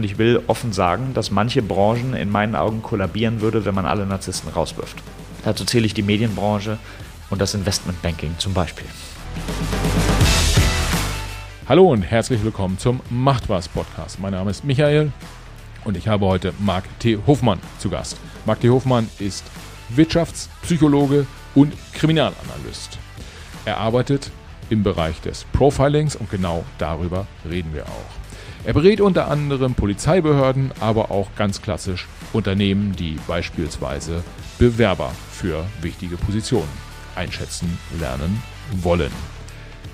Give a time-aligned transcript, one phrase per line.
[0.00, 3.84] Und ich will offen sagen, dass manche Branchen in meinen Augen kollabieren würde, wenn man
[3.84, 4.96] alle Narzissten rauswirft.
[5.44, 6.78] Dazu zähle ich die Medienbranche
[7.28, 8.86] und das Investmentbanking zum Beispiel.
[11.68, 14.18] Hallo und herzlich willkommen zum Macht was Podcast.
[14.18, 15.12] Mein Name ist Michael
[15.84, 17.18] und ich habe heute Marc T.
[17.26, 18.16] Hofmann zu Gast.
[18.46, 18.70] Marc T.
[18.70, 19.44] Hofmann ist
[19.90, 22.98] Wirtschaftspsychologe und Kriminalanalyst.
[23.66, 24.30] Er arbeitet
[24.70, 28.19] im Bereich des Profilings und genau darüber reden wir auch.
[28.64, 34.22] Er berät unter anderem Polizeibehörden, aber auch ganz klassisch Unternehmen, die beispielsweise
[34.58, 36.68] Bewerber für wichtige Positionen
[37.16, 38.42] einschätzen lernen
[38.82, 39.10] wollen.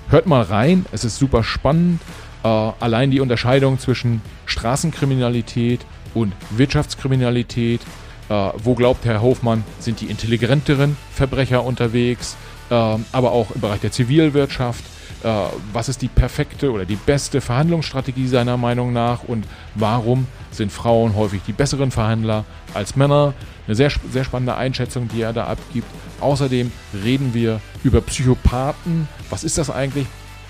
[0.09, 2.01] Hört mal rein, es ist super spannend.
[2.43, 7.81] Äh, allein die Unterscheidung zwischen Straßenkriminalität und Wirtschaftskriminalität.
[8.29, 12.35] Äh, wo glaubt Herr Hofmann, sind die intelligenteren Verbrecher unterwegs?
[12.69, 14.83] Äh, aber auch im Bereich der Zivilwirtschaft.
[15.23, 15.29] Äh,
[15.73, 19.23] was ist die perfekte oder die beste Verhandlungsstrategie seiner Meinung nach?
[19.23, 23.33] Und warum sind Frauen häufig die besseren Verhandler als Männer?
[23.65, 25.87] Eine sehr, sehr spannende Einschätzung, die er da abgibt.
[26.21, 26.71] Außerdem
[27.03, 29.07] reden wir über Psychopathen.
[29.29, 30.07] Was ist das eigentlich,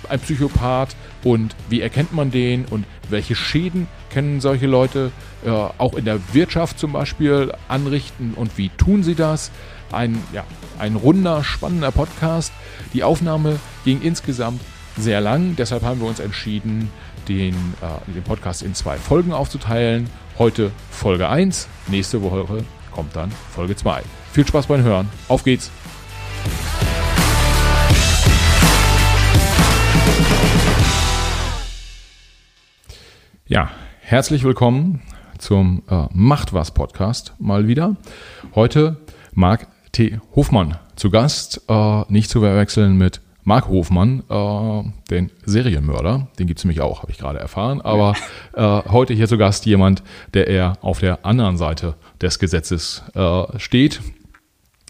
[0.10, 0.96] ein Psychopath?
[1.24, 2.66] Und wie erkennt man den?
[2.66, 5.12] Und welche Schäden können solche Leute
[5.46, 8.34] äh, auch in der Wirtschaft zum Beispiel anrichten?
[8.36, 9.52] Und wie tun sie das?
[9.92, 10.44] Ein, ja,
[10.80, 12.52] ein runder, spannender Podcast.
[12.94, 14.60] Die Aufnahme ging insgesamt
[14.98, 16.90] sehr lang, deshalb haben wir uns entschieden,
[17.30, 20.10] den, äh, den Podcast in zwei Folgen aufzuteilen.
[20.38, 24.04] Heute Folge 1, nächste Woche kommt dann Folge 2.
[24.34, 25.08] Viel Spaß beim Hören.
[25.30, 25.72] Auf geht's!
[33.46, 35.02] Ja, herzlich willkommen
[35.38, 37.96] zum äh, Macht was Podcast mal wieder.
[38.54, 38.98] Heute
[39.32, 40.20] Marc T.
[40.36, 46.60] Hofmann zu Gast, äh, nicht zu verwechseln mit Mark Hofmann, äh, den Serienmörder, den gibt
[46.60, 47.80] es nämlich auch, habe ich gerade erfahren.
[47.80, 48.14] Aber
[48.54, 50.04] äh, heute hier zu Gast jemand,
[50.34, 54.02] der eher auf der anderen Seite des Gesetzes äh, steht.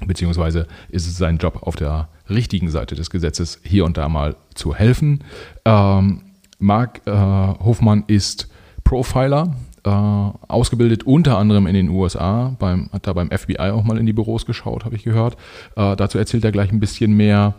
[0.03, 4.35] Beziehungsweise ist es sein Job auf der richtigen Seite des Gesetzes hier und da mal
[4.56, 5.23] zu helfen.
[5.63, 6.23] Ähm,
[6.57, 8.50] Mark äh, Hofmann ist
[8.84, 9.56] Profiler,
[9.87, 14.05] äh, ausgebildet unter anderem in den USA, beim, hat da beim FBI auch mal in
[14.05, 15.37] die Büros geschaut, habe ich gehört.
[15.75, 17.55] Äh, dazu erzählt er gleich ein bisschen mehr.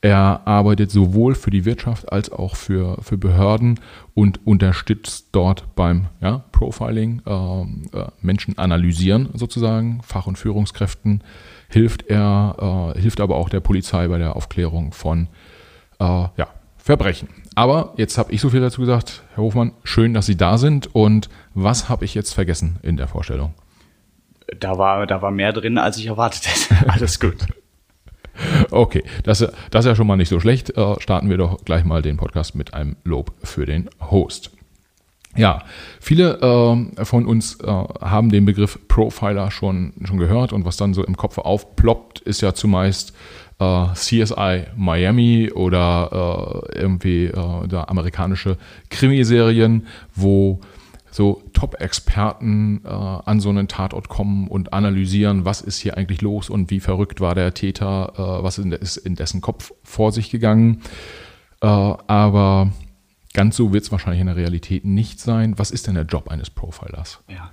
[0.00, 3.80] Er arbeitet sowohl für die Wirtschaft als auch für, für Behörden
[4.14, 7.62] und unterstützt dort beim ja, Profiling, äh,
[7.98, 11.22] äh, Menschen analysieren sozusagen, Fach- und Führungskräften
[11.68, 15.28] hilft er, äh, hilft aber auch der Polizei bei der Aufklärung von
[15.98, 16.48] äh, ja,
[16.82, 17.28] Verbrechen.
[17.54, 20.92] Aber jetzt habe ich so viel dazu gesagt, Herr Hofmann, schön, dass Sie da sind.
[20.94, 23.54] Und was habe ich jetzt vergessen in der Vorstellung?
[24.58, 26.88] Da war, da war mehr drin, als ich erwartet hätte.
[26.92, 27.36] Alles gut.
[28.70, 29.38] Okay, das,
[29.70, 30.76] das ist ja schon mal nicht so schlecht.
[30.76, 34.50] Äh, starten wir doch gleich mal den Podcast mit einem Lob für den Host.
[35.36, 35.62] Ja,
[36.00, 40.92] viele äh, von uns äh, haben den Begriff Profiler schon, schon gehört und was dann
[40.92, 43.14] so im Kopf aufploppt, ist ja zumeist
[43.62, 48.56] äh, CSI Miami oder äh, irgendwie äh, amerikanische
[48.90, 50.60] Krimiserien, wo
[51.10, 56.48] so Top-Experten äh, an so einen Tatort kommen und analysieren, was ist hier eigentlich los
[56.48, 60.80] und wie verrückt war der Täter, äh, was ist in dessen Kopf vor sich gegangen.
[61.60, 62.72] Äh, aber
[63.34, 65.58] ganz so wird es wahrscheinlich in der Realität nicht sein.
[65.58, 67.20] Was ist denn der Job eines Profilers?
[67.28, 67.50] Ja,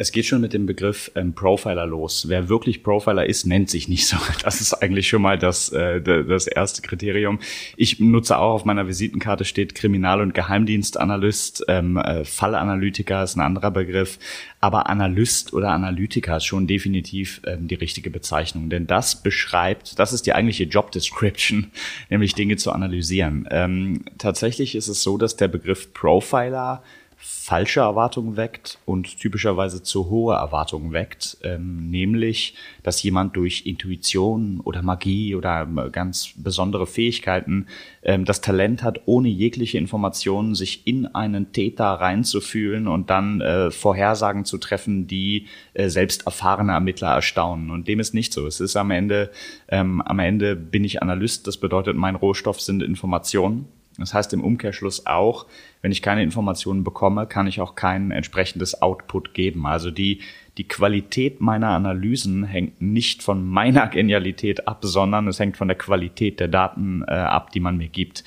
[0.00, 2.28] es geht schon mit dem Begriff ähm, Profiler los.
[2.28, 4.16] Wer wirklich Profiler ist, nennt sich nicht so.
[4.42, 7.40] Das ist eigentlich schon mal das, äh, das erste Kriterium.
[7.76, 11.64] Ich nutze auch auf meiner Visitenkarte steht Kriminal- und Geheimdienstanalyst.
[11.66, 14.20] Ähm, äh, Fallanalytiker ist ein anderer Begriff.
[14.60, 18.70] Aber Analyst oder Analytiker ist schon definitiv ähm, die richtige Bezeichnung.
[18.70, 21.72] Denn das beschreibt, das ist die eigentliche Job Description,
[22.08, 23.48] nämlich Dinge zu analysieren.
[23.50, 26.84] Ähm, tatsächlich ist es so, dass der Begriff Profiler
[27.20, 34.60] falsche Erwartungen weckt und typischerweise zu hohe Erwartungen weckt, ähm, nämlich, dass jemand durch Intuition
[34.60, 37.66] oder Magie oder ähm, ganz besondere Fähigkeiten
[38.04, 43.72] ähm, das Talent hat, ohne jegliche Informationen sich in einen Täter reinzufühlen und dann äh,
[43.72, 47.70] Vorhersagen zu treffen, die äh, selbst erfahrene Ermittler erstaunen.
[47.70, 48.46] Und dem ist nicht so.
[48.46, 49.30] Es ist am Ende,
[49.68, 51.48] ähm, am Ende bin ich Analyst.
[51.48, 53.66] Das bedeutet, mein Rohstoff sind Informationen.
[53.98, 55.46] Das heißt im Umkehrschluss auch,
[55.82, 59.66] wenn ich keine Informationen bekomme, kann ich auch kein entsprechendes Output geben.
[59.66, 60.20] Also die,
[60.56, 65.76] die Qualität meiner Analysen hängt nicht von meiner Genialität ab, sondern es hängt von der
[65.76, 68.24] Qualität der Daten äh, ab, die man mir gibt.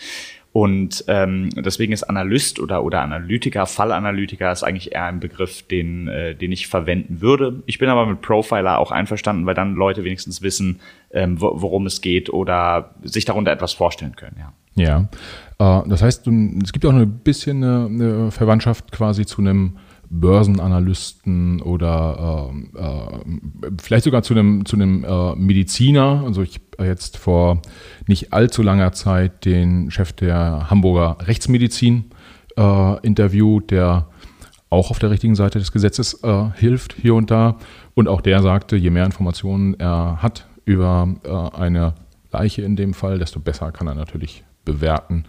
[0.54, 6.10] Und ähm, deswegen ist Analyst oder, oder Analytiker, Fallanalytiker ist eigentlich eher ein Begriff, den,
[6.10, 7.64] äh, den ich verwenden würde.
[7.68, 10.82] Ich bin aber mit Profiler auch einverstanden, weil dann Leute wenigstens wissen,
[11.12, 14.36] ähm, worum es geht oder sich darunter etwas vorstellen können.
[14.40, 14.52] Ja.
[14.76, 15.10] Ja,
[15.62, 16.28] äh, das heißt,
[16.64, 19.78] es gibt auch ein bisschen eine, Verwandtschaft quasi zu einem
[20.10, 25.06] Börsenanalysten oder äh, äh, vielleicht sogar zu einem, zu einem
[25.38, 26.24] Mediziner.
[26.26, 27.62] Also ich habe jetzt vor
[28.08, 32.06] nicht allzu langer Zeit den Chef der Hamburger Rechtsmedizin
[33.02, 34.08] interviewt, der
[34.70, 36.22] auch auf der richtigen Seite des Gesetzes
[36.56, 37.58] hilft hier und da.
[37.94, 41.08] Und auch der sagte, je mehr Informationen er hat über
[41.58, 41.96] eine
[42.34, 45.26] Leiche in dem Fall, desto besser kann er natürlich bewerten,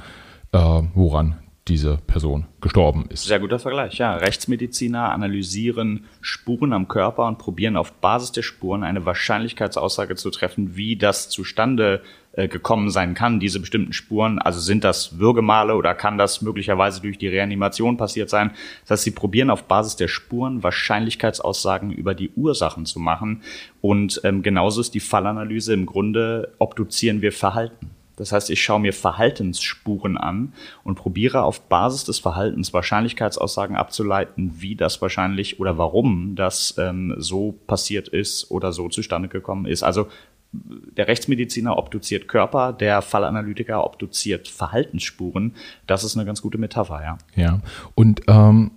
[0.52, 3.24] woran diese Person gestorben ist.
[3.24, 4.16] Sehr guter Vergleich, ja.
[4.16, 10.74] Rechtsmediziner analysieren Spuren am Körper und probieren auf Basis der Spuren eine Wahrscheinlichkeitsaussage zu treffen,
[10.74, 12.02] wie das zustande
[12.32, 14.40] äh, gekommen sein kann, diese bestimmten Spuren.
[14.40, 18.50] Also sind das Würgemale oder kann das möglicherweise durch die Reanimation passiert sein?
[18.82, 23.42] Das heißt, sie probieren auf Basis der Spuren Wahrscheinlichkeitsaussagen über die Ursachen zu machen.
[23.80, 27.90] Und ähm, genauso ist die Fallanalyse im Grunde, obduzieren wir Verhalten.
[28.22, 30.52] Das heißt, ich schaue mir Verhaltensspuren an
[30.84, 37.16] und probiere auf Basis des Verhaltens Wahrscheinlichkeitsaussagen abzuleiten, wie das wahrscheinlich oder warum das ähm,
[37.18, 39.82] so passiert ist oder so zustande gekommen ist.
[39.82, 40.06] Also
[40.52, 45.56] der Rechtsmediziner obduziert Körper, der Fallanalytiker obduziert Verhaltensspuren.
[45.88, 47.18] Das ist eine ganz gute Metapher, ja.
[47.34, 47.60] Ja,
[47.96, 48.70] und ähm,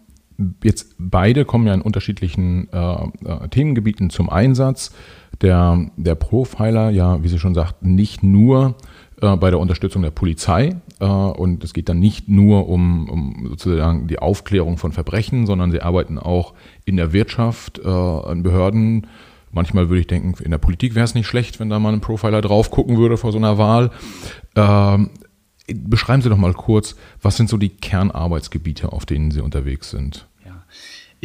[0.64, 4.92] jetzt beide kommen ja in unterschiedlichen äh, äh, Themengebieten zum Einsatz.
[5.42, 8.76] Der, der Profiler, ja, wie Sie schon sagt, nicht nur
[9.22, 10.76] äh, bei der Unterstützung der Polizei.
[11.00, 15.72] Äh, und es geht dann nicht nur um, um sozusagen die Aufklärung von Verbrechen, sondern
[15.72, 16.54] sie arbeiten auch
[16.86, 19.08] in der Wirtschaft, äh, an Behörden.
[19.52, 22.02] Manchmal würde ich denken, in der Politik wäre es nicht schlecht, wenn da mal ein
[22.02, 23.92] Profiler drauf gucken würde vor so einer Wahl.
[24.56, 25.12] Ähm,
[25.74, 30.28] beschreiben Sie doch mal kurz, was sind so die Kernarbeitsgebiete, auf denen Sie unterwegs sind?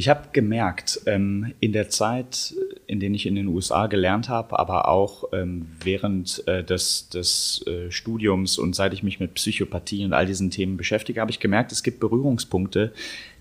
[0.00, 2.54] Ich habe gemerkt, ähm, in der Zeit,
[2.90, 7.64] in der ich in den USA gelernt habe, aber auch ähm, während äh, des, des
[7.66, 11.38] äh, Studiums und seit ich mich mit Psychopathie und all diesen Themen beschäftige, habe ich
[11.38, 12.92] gemerkt, es gibt Berührungspunkte,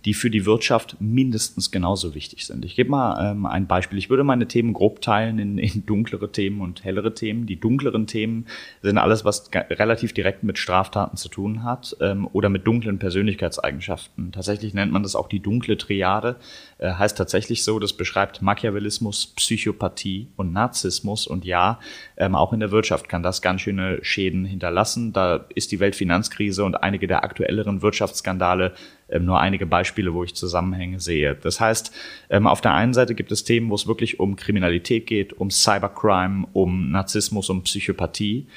[0.05, 2.63] die für die Wirtschaft mindestens genauso wichtig sind.
[2.63, 3.97] Ich gebe mal ähm, ein Beispiel.
[3.97, 7.45] Ich würde meine Themen grob teilen in, in dunklere Themen und hellere Themen.
[7.45, 8.45] Die dunkleren Themen
[8.81, 14.31] sind alles, was relativ direkt mit Straftaten zu tun hat ähm, oder mit dunklen Persönlichkeitseigenschaften.
[14.31, 16.37] Tatsächlich nennt man das auch die dunkle Triade.
[16.77, 21.27] Äh, heißt tatsächlich so, das beschreibt Machiavellismus, Psychopathie und Narzissmus.
[21.27, 21.79] Und ja,
[22.15, 25.11] ähm, auch in der Wirtschaft kann das ganz schöne Schäden hinterlassen.
[25.11, 28.73] Da ist die Weltfinanzkrise und einige der aktuelleren Wirtschaftsskandale
[29.11, 31.35] ähm, nur einige Beispiele, wo ich Zusammenhänge sehe.
[31.35, 31.91] Das heißt,
[32.29, 35.49] ähm, auf der einen Seite gibt es Themen, wo es wirklich um Kriminalität geht, um
[35.49, 38.47] Cybercrime, um Narzissmus, um Psychopathie.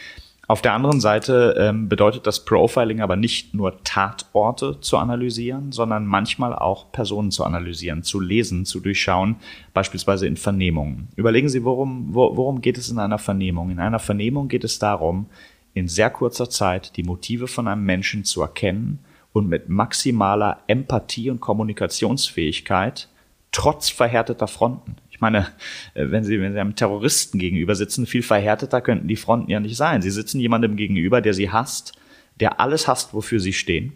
[0.48, 6.04] Auf der anderen Seite ähm, bedeutet das Profiling aber nicht nur Tatorte zu analysieren, sondern
[6.04, 9.36] manchmal auch Personen zu analysieren, zu lesen, zu durchschauen,
[9.72, 11.08] beispielsweise in Vernehmungen.
[11.16, 13.70] Überlegen Sie, worum, worum geht es in einer Vernehmung?
[13.70, 15.26] In einer Vernehmung geht es darum,
[15.74, 18.98] in sehr kurzer Zeit die Motive von einem Menschen zu erkennen
[19.32, 23.08] und mit maximaler Empathie und Kommunikationsfähigkeit
[23.52, 24.96] trotz verhärteter Fronten.
[25.10, 25.48] Ich meine,
[25.94, 29.60] äh, wenn Sie, wenn Sie einem Terroristen gegenüber sitzen, viel verhärteter könnten die Fronten ja
[29.60, 30.02] nicht sein.
[30.02, 31.92] Sie sitzen jemandem gegenüber, der Sie hasst,
[32.40, 33.92] der alles hasst, wofür Sie stehen.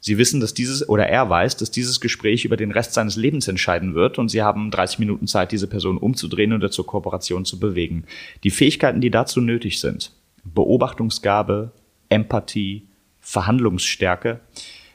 [0.00, 3.48] Sie wissen, dass dieses, oder er weiß, dass dieses Gespräch über den Rest seines Lebens
[3.48, 7.58] entscheiden wird und Sie haben 30 Minuten Zeit, diese Person umzudrehen oder zur Kooperation zu
[7.58, 8.04] bewegen.
[8.44, 10.12] Die Fähigkeiten, die dazu nötig sind,
[10.44, 11.72] Beobachtungsgabe,
[12.10, 12.86] Empathie,
[13.24, 14.40] Verhandlungsstärke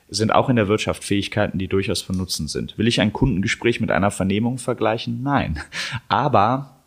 [0.08, 2.78] sind auch in der Wirtschaft Fähigkeiten, die durchaus von Nutzen sind.
[2.78, 5.22] Will ich ein Kundengespräch mit einer Vernehmung vergleichen?
[5.22, 5.60] Nein.
[6.08, 6.80] Aber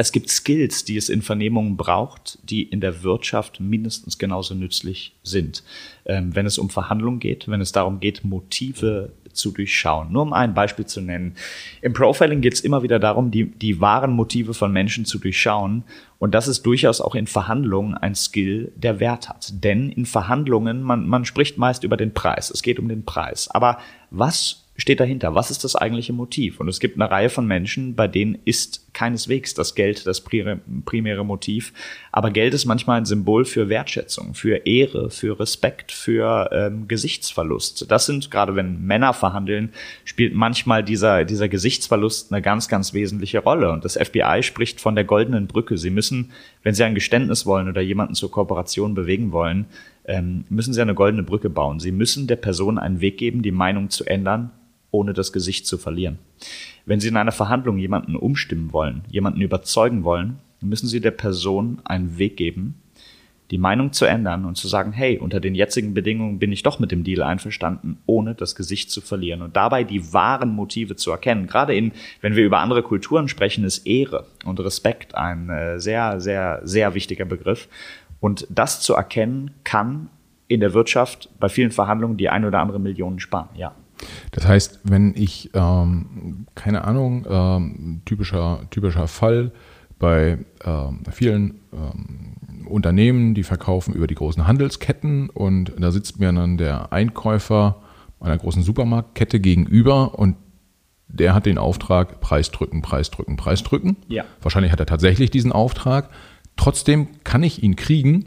[0.00, 5.16] es gibt Skills, die es in Vernehmungen braucht, die in der Wirtschaft mindestens genauso nützlich
[5.24, 5.64] sind.
[6.06, 10.12] Ähm, wenn es um Verhandlungen geht, wenn es darum geht, Motive zu durchschauen.
[10.12, 11.34] Nur um ein Beispiel zu nennen.
[11.82, 15.82] Im Profiling geht es immer wieder darum, die, die wahren Motive von Menschen zu durchschauen.
[16.18, 19.50] Und das ist durchaus auch in Verhandlungen ein Skill, der Wert hat.
[19.64, 22.50] Denn in Verhandlungen, man, man spricht meist über den Preis.
[22.50, 23.48] Es geht um den Preis.
[23.48, 23.78] Aber
[24.10, 25.34] was steht dahinter?
[25.34, 26.60] Was ist das eigentliche Motiv?
[26.60, 31.24] Und es gibt eine Reihe von Menschen, bei denen ist keineswegs das Geld das primäre
[31.24, 31.72] Motiv.
[32.12, 37.90] Aber Geld ist manchmal ein Symbol für Wertschätzung, für Ehre, für Respekt, für ähm, Gesichtsverlust.
[37.90, 39.72] Das sind, gerade wenn Männer verhandeln,
[40.04, 43.72] spielt manchmal dieser, dieser Gesichtsverlust eine ganz, ganz wesentliche Rolle.
[43.72, 45.76] Und das FBI spricht von der goldenen Brücke.
[45.76, 46.30] Sie müssen,
[46.62, 49.66] wenn Sie ein Geständnis wollen oder jemanden zur Kooperation bewegen wollen,
[50.04, 51.80] ähm, müssen Sie eine goldene Brücke bauen.
[51.80, 54.52] Sie müssen der Person einen Weg geben, die Meinung zu ändern
[54.90, 56.18] ohne das Gesicht zu verlieren.
[56.86, 61.80] Wenn Sie in einer Verhandlung jemanden umstimmen wollen, jemanden überzeugen wollen, müssen Sie der Person
[61.84, 62.80] einen Weg geben,
[63.50, 66.78] die Meinung zu ändern und zu sagen, hey, unter den jetzigen Bedingungen bin ich doch
[66.78, 71.10] mit dem Deal einverstanden, ohne das Gesicht zu verlieren und dabei die wahren Motive zu
[71.10, 71.46] erkennen.
[71.46, 76.20] Gerade in, wenn wir über andere Kulturen sprechen, ist Ehre und Respekt ein äh, sehr,
[76.20, 77.68] sehr, sehr wichtiger Begriff.
[78.20, 80.10] Und das zu erkennen kann
[80.46, 83.74] in der Wirtschaft bei vielen Verhandlungen die ein oder andere Million sparen, ja.
[84.32, 89.52] Das heißt, wenn ich, ähm, keine Ahnung, ähm, typischer, typischer Fall
[89.98, 96.32] bei ähm, vielen ähm, Unternehmen, die verkaufen über die großen Handelsketten und da sitzt mir
[96.32, 97.82] dann der Einkäufer
[98.20, 100.36] einer großen Supermarktkette gegenüber und
[101.08, 103.96] der hat den Auftrag, Preis drücken, Preis drücken, Preis drücken.
[104.08, 104.24] Ja.
[104.42, 106.10] Wahrscheinlich hat er tatsächlich diesen Auftrag.
[106.56, 108.26] Trotzdem kann ich ihn kriegen,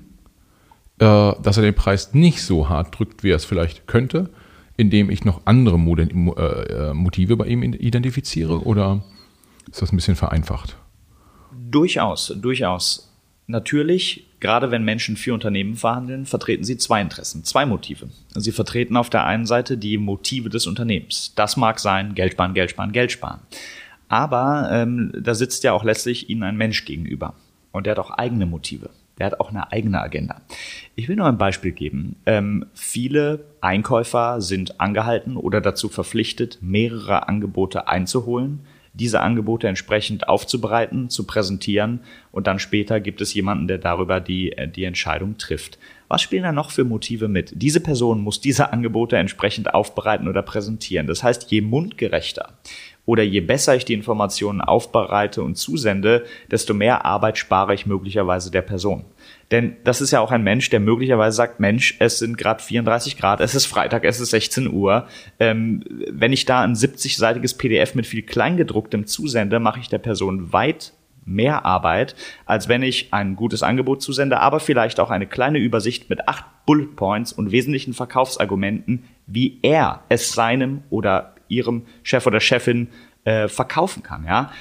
[0.99, 4.31] äh, dass er den Preis nicht so hart drückt, wie er es vielleicht könnte,
[4.77, 8.61] indem ich noch andere äh, Motive bei ihm identifiziere?
[8.61, 9.03] Oder
[9.69, 10.77] ist das ein bisschen vereinfacht?
[11.69, 13.11] Durchaus, durchaus.
[13.47, 18.09] Natürlich, gerade wenn Menschen für Unternehmen verhandeln, vertreten sie zwei Interessen, zwei Motive.
[18.35, 21.33] Sie vertreten auf der einen Seite die Motive des Unternehmens.
[21.35, 23.41] Das mag sein, Geld sparen, Geld sparen, Geld sparen.
[24.07, 27.33] Aber ähm, da sitzt ja auch letztlich Ihnen ein Mensch gegenüber.
[27.71, 28.89] Und der hat auch eigene Motive.
[29.21, 30.41] Der hat auch eine eigene Agenda.
[30.95, 32.15] Ich will nur ein Beispiel geben.
[32.25, 38.61] Ähm, viele Einkäufer sind angehalten oder dazu verpflichtet, mehrere Angebote einzuholen
[38.93, 42.01] diese Angebote entsprechend aufzubereiten, zu präsentieren
[42.31, 45.77] und dann später gibt es jemanden, der darüber die, äh, die Entscheidung trifft.
[46.09, 47.53] Was spielen da noch für Motive mit?
[47.55, 51.07] Diese Person muss diese Angebote entsprechend aufbereiten oder präsentieren.
[51.07, 52.49] Das heißt, je mundgerechter
[53.05, 58.51] oder je besser ich die Informationen aufbereite und zusende, desto mehr Arbeit spare ich möglicherweise
[58.51, 59.05] der Person.
[59.49, 63.17] Denn das ist ja auch ein Mensch, der möglicherweise sagt, Mensch, es sind gerade 34
[63.17, 65.07] Grad, es ist Freitag, es ist 16 Uhr.
[65.39, 70.53] Ähm, wenn ich da ein 70-seitiges PDF mit viel Kleingedrucktem zusende, mache ich der Person
[70.53, 70.93] weit
[71.25, 72.15] mehr Arbeit,
[72.45, 76.45] als wenn ich ein gutes Angebot zusende, aber vielleicht auch eine kleine Übersicht mit acht
[76.65, 82.87] Bullet Points und wesentlichen Verkaufsargumenten, wie er es seinem oder ihrem Chef oder Chefin
[83.25, 84.25] äh, verkaufen kann.
[84.25, 84.51] Ja,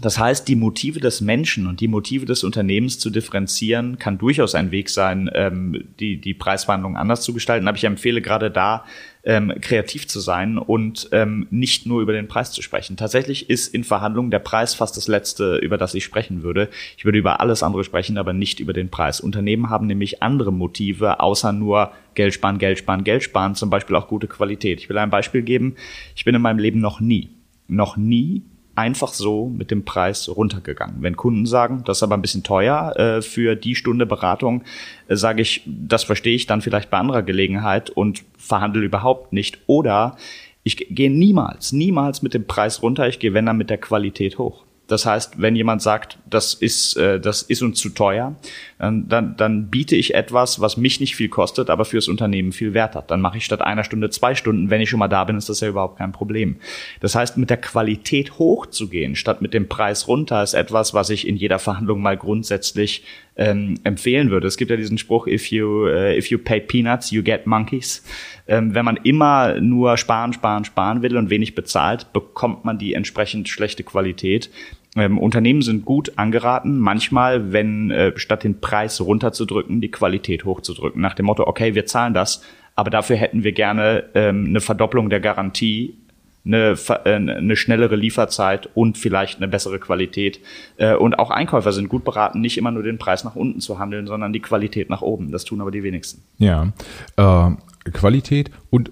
[0.00, 4.54] das heißt, die Motive des Menschen und die Motive des Unternehmens zu differenzieren, kann durchaus
[4.54, 7.68] ein Weg sein, ähm, die, die Preisverhandlungen anders zu gestalten.
[7.68, 8.86] Aber ich empfehle gerade da,
[9.22, 12.96] ähm, kreativ zu sein und ähm, nicht nur über den Preis zu sprechen.
[12.96, 16.70] Tatsächlich ist in Verhandlungen der Preis fast das Letzte, über das ich sprechen würde.
[16.96, 19.20] Ich würde über alles andere sprechen, aber nicht über den Preis.
[19.20, 23.94] Unternehmen haben nämlich andere Motive, außer nur Geld sparen, Geld sparen, Geld sparen, zum Beispiel
[23.94, 24.80] auch gute Qualität.
[24.80, 25.76] Ich will ein Beispiel geben.
[26.16, 27.28] Ich bin in meinem Leben noch nie,
[27.68, 28.42] noch nie
[28.74, 30.96] einfach so mit dem Preis runtergegangen.
[31.00, 34.62] Wenn Kunden sagen, das ist aber ein bisschen teuer äh, für die Stunde Beratung,
[35.08, 39.58] äh, sage ich, das verstehe ich dann vielleicht bei anderer Gelegenheit und verhandle überhaupt nicht.
[39.66, 40.16] Oder
[40.62, 44.38] ich gehe niemals, niemals mit dem Preis runter, ich gehe, wenn dann mit der Qualität
[44.38, 44.64] hoch.
[44.92, 48.36] Das heißt, wenn jemand sagt, das ist, äh, das ist uns zu teuer,
[48.78, 52.74] dann, dann, dann biete ich etwas, was mich nicht viel kostet, aber fürs Unternehmen viel
[52.74, 53.10] Wert hat.
[53.10, 54.68] Dann mache ich statt einer Stunde zwei Stunden.
[54.68, 56.56] Wenn ich schon mal da bin, ist das ja überhaupt kein Problem.
[57.00, 61.26] Das heißt, mit der Qualität hochzugehen, statt mit dem Preis runter, ist etwas, was ich
[61.26, 63.02] in jeder Verhandlung mal grundsätzlich
[63.36, 64.46] ähm, empfehlen würde.
[64.46, 68.04] Es gibt ja diesen Spruch, if you, uh, if you pay peanuts, you get monkeys.
[68.46, 72.92] Ähm, wenn man immer nur sparen, sparen, sparen will und wenig bezahlt, bekommt man die
[72.92, 74.50] entsprechend schlechte Qualität.
[74.94, 81.00] Ähm, Unternehmen sind gut angeraten, manchmal, wenn äh, statt den Preis runterzudrücken, die Qualität hochzudrücken.
[81.00, 82.42] Nach dem Motto, okay, wir zahlen das,
[82.74, 85.96] aber dafür hätten wir gerne ähm, eine Verdopplung der Garantie,
[86.44, 90.40] eine, äh, eine schnellere Lieferzeit und vielleicht eine bessere Qualität.
[90.76, 93.78] Äh, und auch Einkäufer sind gut beraten, nicht immer nur den Preis nach unten zu
[93.78, 95.32] handeln, sondern die Qualität nach oben.
[95.32, 96.22] Das tun aber die wenigsten.
[96.38, 96.72] Ja,
[97.16, 98.90] äh, Qualität und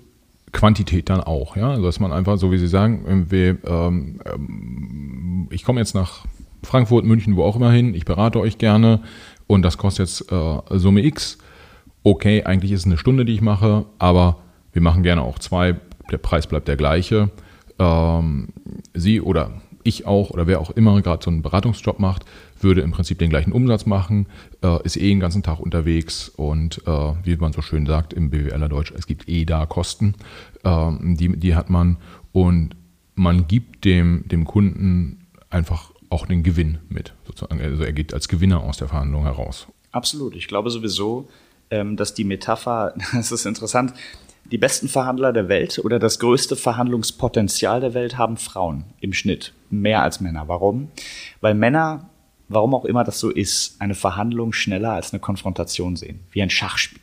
[0.52, 5.48] Quantität dann auch, ja, also dass man einfach, so wie Sie sagen, irgendwie, ähm, ähm,
[5.50, 6.24] ich komme jetzt nach
[6.62, 9.00] Frankfurt, München, wo auch immer hin, ich berate euch gerne
[9.46, 11.38] und das kostet jetzt äh, Summe X.
[12.02, 14.38] Okay, eigentlich ist es eine Stunde, die ich mache, aber
[14.72, 15.76] wir machen gerne auch zwei,
[16.10, 17.30] der Preis bleibt der gleiche.
[17.78, 18.48] Ähm,
[18.94, 19.52] Sie oder
[19.82, 22.24] ich auch oder wer auch immer gerade so einen Beratungsjob macht,
[22.60, 24.26] würde im Prinzip den gleichen Umsatz machen,
[24.62, 28.30] äh, ist eh den ganzen Tag unterwegs und äh, wie man so schön sagt im
[28.30, 30.14] BWLer Deutsch, es gibt eh da Kosten,
[30.64, 31.96] äh, die, die hat man
[32.32, 32.76] und
[33.14, 37.60] man gibt dem, dem Kunden einfach auch den Gewinn mit, sozusagen.
[37.60, 39.68] Also er geht als Gewinner aus der Verhandlung heraus.
[39.92, 40.34] Absolut.
[40.36, 41.28] Ich glaube sowieso,
[41.70, 43.94] ähm, dass die Metapher, das ist interessant,
[44.50, 49.52] die besten Verhandler der Welt oder das größte Verhandlungspotenzial der Welt haben Frauen im Schnitt.
[49.70, 50.48] Mehr als Männer.
[50.48, 50.90] Warum?
[51.40, 52.10] Weil Männer,
[52.48, 56.20] warum auch immer das so ist, eine Verhandlung schneller als eine Konfrontation sehen.
[56.32, 57.00] Wie ein Schachspiel.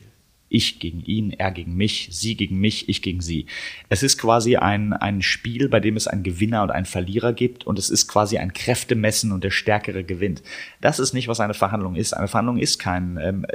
[0.50, 3.48] Ich gegen ihn, er gegen mich, sie gegen mich, ich gegen sie.
[3.90, 7.68] Es ist quasi ein, ein Spiel, bei dem es einen Gewinner und einen Verlierer gibt
[7.68, 10.42] und es ist quasi ein Kräftemessen und der Stärkere gewinnt.
[10.80, 12.14] Das ist nicht, was eine Verhandlung ist.
[12.14, 13.46] Eine Verhandlung ist kein, ähm,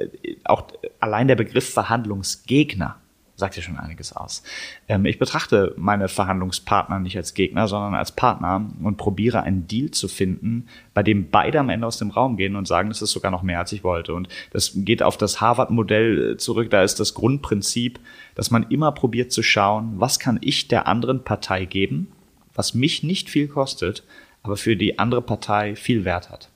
[0.44, 0.66] auch
[1.00, 3.01] allein der Begriff Verhandlungsgegner
[3.42, 4.44] sagt ja schon einiges aus.
[4.88, 9.90] Ähm, ich betrachte meine Verhandlungspartner nicht als Gegner, sondern als Partner und probiere einen Deal
[9.90, 13.10] zu finden, bei dem beide am Ende aus dem Raum gehen und sagen, das ist
[13.10, 14.14] sogar noch mehr, als ich wollte.
[14.14, 16.70] Und das geht auf das Harvard-Modell äh, zurück.
[16.70, 17.98] Da ist das Grundprinzip,
[18.36, 22.12] dass man immer probiert zu schauen, was kann ich der anderen Partei geben,
[22.54, 24.04] was mich nicht viel kostet,
[24.44, 26.48] aber für die andere Partei viel Wert hat.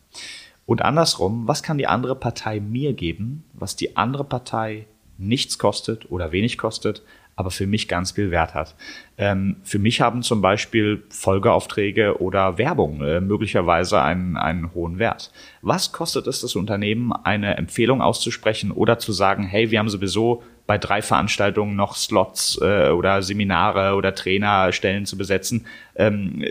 [0.66, 4.86] Und andersrum, was kann die andere Partei mir geben, was die andere Partei
[5.18, 7.02] nichts kostet oder wenig kostet,
[7.37, 8.75] aber für mich ganz viel Wert hat.
[9.18, 15.30] Ähm, für mich haben zum Beispiel Folgeaufträge oder Werbung äh, möglicherweise einen, einen hohen Wert.
[15.61, 20.42] Was kostet es das Unternehmen, eine Empfehlung auszusprechen oder zu sagen, hey, wir haben sowieso
[20.66, 25.66] bei drei Veranstaltungen noch Slots äh, oder Seminare oder Trainerstellen zu besetzen.
[25.94, 26.44] Ähm,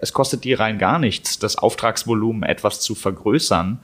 [0.00, 3.78] es kostet die rein gar nichts, das Auftragsvolumen etwas zu vergrößern.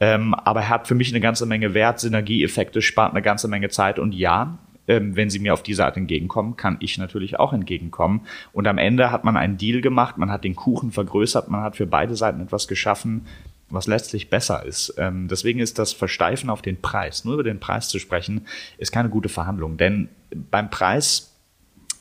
[0.00, 3.68] Ähm, aber er hat für mich eine ganze Menge Wert, Synergieeffekte, spart eine ganze Menge
[3.68, 7.52] Zeit und ja, ähm, wenn sie mir auf diese Art entgegenkommen, kann ich natürlich auch
[7.52, 8.22] entgegenkommen.
[8.52, 11.76] Und am Ende hat man einen Deal gemacht, man hat den Kuchen vergrößert, man hat
[11.76, 13.26] für beide Seiten etwas geschaffen,
[13.70, 14.94] was letztlich besser ist.
[14.98, 18.46] Ähm, deswegen ist das Versteifen auf den Preis, nur über den Preis zu sprechen,
[18.78, 19.76] ist keine gute Verhandlung.
[19.78, 20.08] Denn
[20.50, 21.34] beim Preis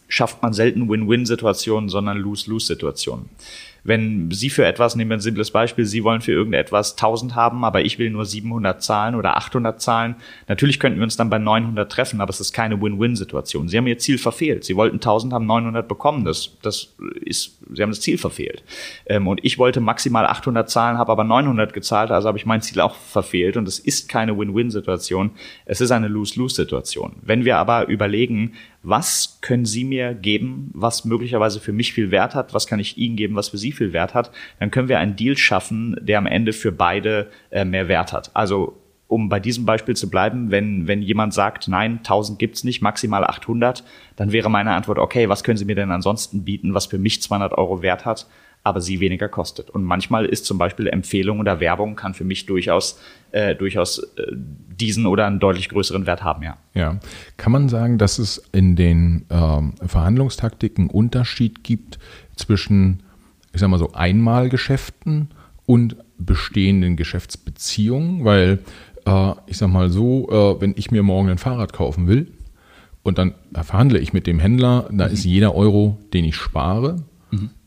[0.10, 3.30] schafft man selten Win-Win-Situationen, sondern Lose-Lose-Situationen
[3.84, 7.66] wenn Sie für etwas, nehmen wir ein simples Beispiel, Sie wollen für irgendetwas 1000 haben,
[7.66, 10.16] aber ich will nur 700 zahlen oder 800 zahlen,
[10.48, 13.68] natürlich könnten wir uns dann bei 900 treffen, aber es ist keine Win-Win-Situation.
[13.68, 14.64] Sie haben Ihr Ziel verfehlt.
[14.64, 16.24] Sie wollten 1000, haben 900 bekommen.
[16.24, 18.64] Das, das ist, Sie haben das Ziel verfehlt.
[19.06, 22.62] Ähm, und ich wollte maximal 800 zahlen, habe aber 900 gezahlt, also habe ich mein
[22.62, 23.58] Ziel auch verfehlt.
[23.58, 25.32] Und es ist keine Win-Win-Situation.
[25.66, 27.18] Es ist eine Lose-Lose-Situation.
[27.22, 32.36] Wenn wir aber überlegen, was können Sie mir geben, was möglicherweise für mich viel Wert
[32.36, 35.00] hat, was kann ich Ihnen geben, was für Sie viel Wert hat, dann können wir
[35.00, 38.32] einen Deal schaffen, der am Ende für beide äh, mehr Wert hat.
[38.36, 42.82] Also um bei diesem Beispiel zu bleiben, wenn, wenn jemand sagt, nein, 1000 gibt's nicht,
[42.82, 43.84] maximal 800,
[44.16, 47.22] dann wäre meine Antwort, okay, was können Sie mir denn ansonsten bieten, was für mich
[47.22, 48.28] 200 Euro Wert hat?
[48.64, 49.70] Aber sie weniger kostet.
[49.70, 53.00] Und manchmal ist zum Beispiel Empfehlung oder Werbung kann für mich durchaus,
[53.32, 56.58] äh, durchaus äh, diesen oder einen deutlich größeren Wert haben, ja.
[56.74, 57.00] Ja.
[57.36, 62.00] Kann man sagen, dass es in den ähm, Verhandlungstaktiken Unterschied gibt
[62.36, 63.04] zwischen,
[63.54, 65.30] ich sag mal so, Einmalgeschäften
[65.66, 68.24] und bestehenden Geschäftsbeziehungen?
[68.24, 68.60] Weil,
[69.06, 72.32] äh, ich sag mal so, äh, wenn ich mir morgen ein Fahrrad kaufen will,
[73.06, 75.14] und dann verhandle ich mit dem Händler, da mhm.
[75.14, 77.04] ist jeder Euro, den ich spare,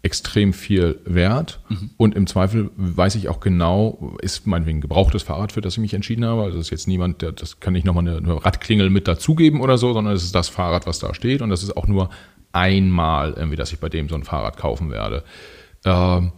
[0.03, 1.61] extrem viel wert.
[1.69, 1.91] Mhm.
[1.97, 5.95] Und im Zweifel weiß ich auch genau, ist meinetwegen gebrauchtes Fahrrad, für das ich mich
[5.95, 6.43] entschieden habe.
[6.43, 9.79] Also ist jetzt niemand, der, das kann ich nochmal eine, eine Radklingel mit dazugeben oder
[9.79, 11.43] so, sondern es ist das Fahrrad, was da steht.
[11.43, 12.11] Und das ist auch nur
[12.53, 15.25] einmal, irgendwie, dass ich bei dem so ein Fahrrad kaufen werde.
[15.85, 16.33] Ähm,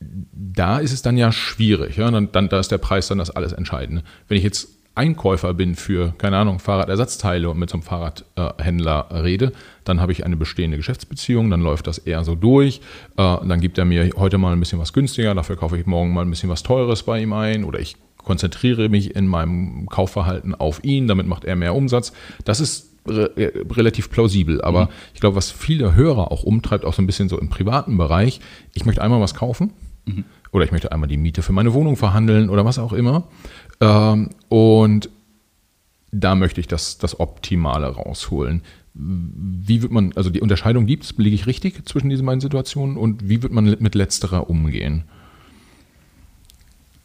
[0.00, 1.96] da ist es dann ja schwierig.
[1.96, 2.10] Ja?
[2.10, 4.04] Dann, dann, da ist der Preis dann das alles Entscheidende.
[4.28, 9.16] Wenn ich jetzt Einkäufer bin für, keine Ahnung, Fahrradersatzteile und mit so einem Fahrradhändler äh,
[9.18, 9.52] rede,
[9.84, 12.80] dann habe ich eine bestehende Geschäftsbeziehung, dann läuft das eher so durch.
[13.16, 16.12] Äh, dann gibt er mir heute mal ein bisschen was günstiger, dafür kaufe ich morgen
[16.12, 20.54] mal ein bisschen was Teures bei ihm ein oder ich konzentriere mich in meinem Kaufverhalten
[20.54, 22.12] auf ihn, damit macht er mehr Umsatz.
[22.44, 24.90] Das ist re äh, relativ plausibel, aber mhm.
[25.12, 28.40] ich glaube, was viele Hörer auch umtreibt, auch so ein bisschen so im privaten Bereich,
[28.72, 29.72] ich möchte einmal was kaufen.
[30.06, 30.24] Mhm.
[30.52, 33.28] Oder ich möchte einmal die Miete für meine Wohnung verhandeln oder was auch immer.
[33.80, 35.08] Ähm, und
[36.12, 38.62] da möchte ich das, das Optimale rausholen.
[38.94, 42.96] Wie wird man, also die Unterscheidung gibt es, liege ich richtig zwischen diesen beiden Situationen
[42.96, 45.04] und wie wird man mit letzterer umgehen?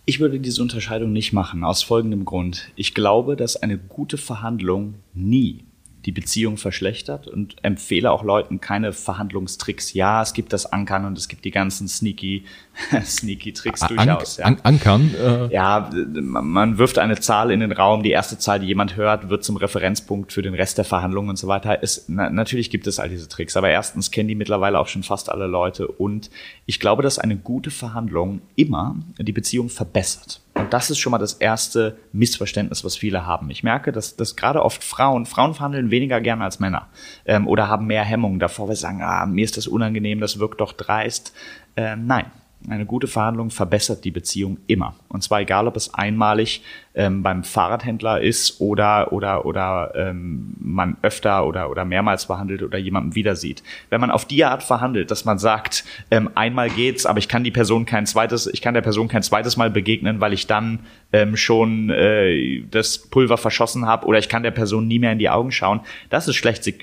[0.06, 2.70] Ich würde diese Unterscheidung nicht machen, aus folgendem Grund.
[2.76, 5.64] Ich glaube, dass eine gute Verhandlung nie
[6.06, 9.94] die Beziehung verschlechtert und empfehle auch Leuten keine Verhandlungstricks.
[9.94, 12.46] Ja, es gibt das Ankern und es gibt die ganzen sneaky,
[13.04, 14.38] sneaky Tricks An durchaus.
[14.38, 14.46] Ja.
[14.46, 15.14] An Ankern?
[15.14, 15.54] Äh.
[15.54, 19.44] Ja, man wirft eine Zahl in den Raum, die erste Zahl, die jemand hört, wird
[19.44, 21.80] zum Referenzpunkt für den Rest der Verhandlungen und so weiter.
[21.82, 25.04] Es, na, natürlich gibt es all diese Tricks, aber erstens kennen die mittlerweile auch schon
[25.04, 26.30] fast alle Leute und
[26.66, 30.42] ich glaube, dass eine gute Verhandlung immer die Beziehung verbessert.
[30.60, 33.50] Und das ist schon mal das erste Missverständnis, was viele haben.
[33.50, 36.90] Ich merke, dass, dass gerade oft Frauen, Frauen verhandeln weniger gerne als Männer
[37.26, 40.38] ähm, oder haben mehr Hemmungen davor, weil sie sagen, ah, mir ist das unangenehm, das
[40.38, 41.34] wirkt doch dreist.
[41.78, 42.26] Äh, nein,
[42.68, 44.96] eine gute Verhandlung verbessert die Beziehung immer.
[45.08, 46.62] Und zwar egal, ob es einmalig
[46.94, 52.78] ähm, beim Fahrradhändler ist oder, oder, oder ähm, man öfter oder, oder mehrmals verhandelt oder
[52.78, 53.64] jemanden wieder sieht.
[53.90, 57.46] Wenn man auf die Art verhandelt, dass man sagt, ähm, einmal geht's, aber ich kann
[57.46, 60.80] die Person kein zweites, ich kann der Person kein zweites Mal begegnen, weil ich dann
[61.14, 65.20] ähm, schon äh, das Pulver verschossen habe oder ich kann der Person nie mehr in
[65.20, 66.64] die Augen schauen, das ist schlecht.
[66.66, 66.76] Sie,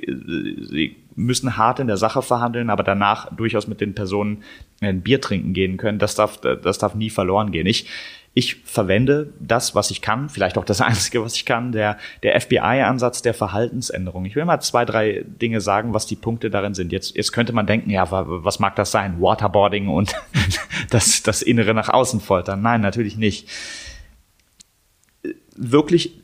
[0.71, 4.43] sie müssen hart in der Sache verhandeln, aber danach durchaus mit den Personen
[4.81, 5.99] ein Bier trinken gehen können.
[5.99, 7.67] Das darf, das darf nie verloren gehen.
[7.67, 7.87] Ich,
[8.35, 12.39] ich verwende das, was ich kann, vielleicht auch das Einzige, was ich kann, der, der
[12.39, 14.27] FBI-Ansatz der Verhaltensänderung.
[14.27, 16.93] Ich will mal zwei, drei Dinge sagen, was die Punkte darin sind.
[16.93, 19.23] Jetzt, jetzt könnte man denken, ja, was mag das sein?
[19.23, 20.15] Waterboarding und
[20.91, 22.61] das, das Innere nach außen foltern.
[22.61, 23.49] Nein, natürlich nicht.
[25.57, 26.21] Wirklich,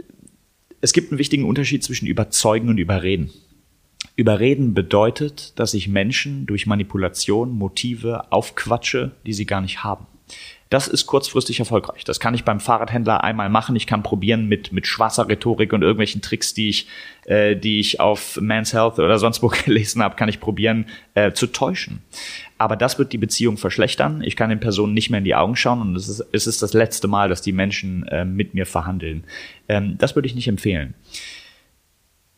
[0.82, 3.30] es gibt einen wichtigen Unterschied zwischen Überzeugen und Überreden.
[4.16, 10.06] Überreden bedeutet, dass ich Menschen durch Manipulation Motive aufquatsche, die sie gar nicht haben.
[10.72, 12.02] Das ist kurzfristig erfolgreich.
[12.04, 13.76] Das kann ich beim Fahrradhändler einmal machen.
[13.76, 16.88] Ich kann probieren mit, mit schwarzer Rhetorik und irgendwelchen Tricks, die ich,
[17.26, 21.32] äh, die ich auf Man's Health oder sonst wo gelesen habe, kann ich probieren äh,
[21.32, 22.00] zu täuschen.
[22.56, 24.22] Aber das wird die Beziehung verschlechtern.
[24.22, 26.62] Ich kann den Personen nicht mehr in die Augen schauen und es ist, es ist
[26.62, 29.24] das letzte Mal, dass die Menschen äh, mit mir verhandeln.
[29.68, 30.94] Ähm, das würde ich nicht empfehlen.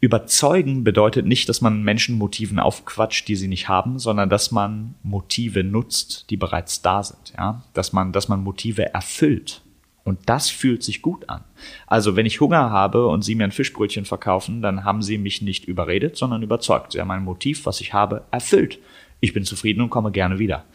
[0.04, 4.96] Überzeugen bedeutet nicht, dass man Menschen Motiven aufquatscht, die sie nicht haben, sondern dass man
[5.02, 7.32] Motive nutzt, die bereits da sind.
[7.38, 7.62] Ja?
[7.72, 9.62] Dass, man, dass man Motive erfüllt.
[10.04, 11.42] Und das fühlt sich gut an.
[11.86, 15.40] Also wenn ich Hunger habe und Sie mir ein Fischbrötchen verkaufen, dann haben Sie mich
[15.40, 16.92] nicht überredet, sondern überzeugt.
[16.92, 18.78] Sie haben ein Motiv, was ich habe, erfüllt.
[19.20, 20.66] Ich bin zufrieden und komme gerne wieder.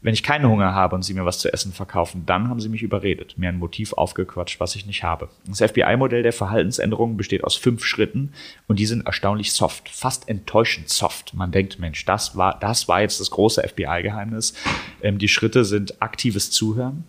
[0.00, 2.68] Wenn ich keinen Hunger habe und sie mir was zu essen verkaufen, dann haben sie
[2.68, 5.28] mich überredet, mir ein Motiv aufgequatscht, was ich nicht habe.
[5.46, 8.32] Das FBI-Modell der Verhaltensänderungen besteht aus fünf Schritten
[8.68, 11.34] und die sind erstaunlich soft, fast enttäuschend soft.
[11.34, 14.54] Man denkt, Mensch, das war, das war jetzt das große FBI-Geheimnis.
[15.02, 17.02] Ähm, die Schritte sind aktives Zuhören,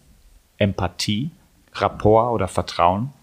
[0.58, 1.30] Empathie,
[1.73, 3.13] Rapport oder Vertrauen,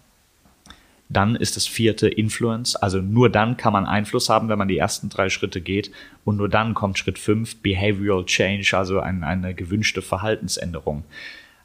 [1.09, 2.75] dann ist das vierte Influence.
[2.75, 5.91] Also nur dann kann man Einfluss haben, wenn man die ersten drei Schritte geht.
[6.25, 11.03] Und nur dann kommt Schritt fünf, Behavioral Change, also ein, eine gewünschte Verhaltensänderung.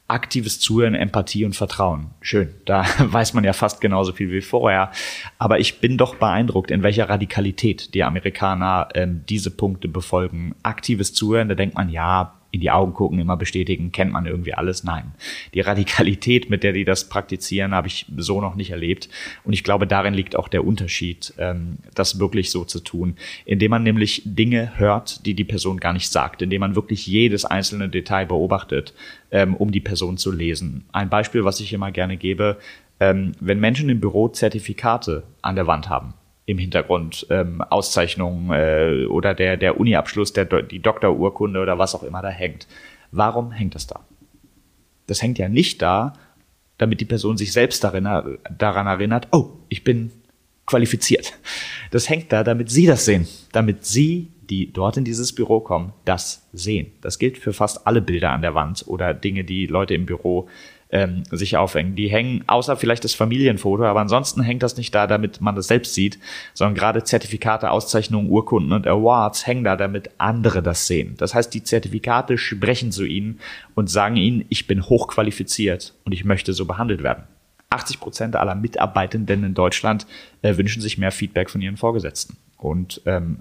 [0.07, 2.07] Aktives Zuhören, Empathie und Vertrauen.
[2.21, 2.49] Schön.
[2.65, 4.91] Da weiß man ja fast genauso viel wie vorher.
[5.37, 10.55] Aber ich bin doch beeindruckt, in welcher Radikalität die Amerikaner ähm, diese Punkte befolgen.
[10.63, 14.53] Aktives Zuhören, da denkt man, ja, in die Augen gucken, immer bestätigen, kennt man irgendwie
[14.53, 14.83] alles.
[14.83, 15.15] Nein.
[15.55, 19.09] Die Radikalität, mit der die das praktizieren, habe ich so noch nicht erlebt.
[19.43, 23.71] Und ich glaube, darin liegt auch der Unterschied, ähm, das wirklich so zu tun, indem
[23.71, 27.89] man nämlich Dinge hört, die die Person gar nicht sagt, indem man wirklich jedes einzelne
[27.89, 28.93] Detail beobachtet,
[29.31, 30.85] ähm, um die Person zu lesen.
[30.91, 32.59] Ein Beispiel, was ich immer gerne gebe,
[32.99, 36.13] ähm, wenn Menschen im Büro Zertifikate an der Wand haben,
[36.45, 42.03] im Hintergrund ähm, Auszeichnungen äh, oder der, der Uni-Abschluss, der, die Doktorurkunde oder was auch
[42.03, 42.67] immer da hängt.
[43.11, 44.01] Warum hängt das da?
[45.07, 46.13] Das hängt ja nicht da,
[46.77, 48.07] damit die Person sich selbst darin,
[48.57, 50.11] daran erinnert, oh, ich bin
[50.65, 51.33] qualifiziert.
[51.91, 55.93] Das hängt da, damit Sie das sehen, damit Sie, die dort in dieses Büro kommen,
[56.05, 56.91] das sehen.
[57.01, 60.49] Das gilt für fast alle Bilder an der Wand oder Dinge, die Leute im Büro
[60.93, 61.95] ähm, sich aufhängen.
[61.95, 65.67] Die hängen, außer vielleicht das Familienfoto, aber ansonsten hängt das nicht da, damit man das
[65.67, 66.19] selbst sieht,
[66.53, 71.15] sondern gerade Zertifikate, Auszeichnungen, Urkunden und Awards hängen da, damit andere das sehen.
[71.17, 73.39] Das heißt, die Zertifikate sprechen zu ihnen
[73.73, 77.23] und sagen ihnen, ich bin hochqualifiziert und ich möchte so behandelt werden.
[77.71, 80.05] 80 Prozent aller Mitarbeitenden in Deutschland
[80.43, 82.37] äh, wünschen sich mehr Feedback von ihren Vorgesetzten.
[82.57, 83.39] Und ähm,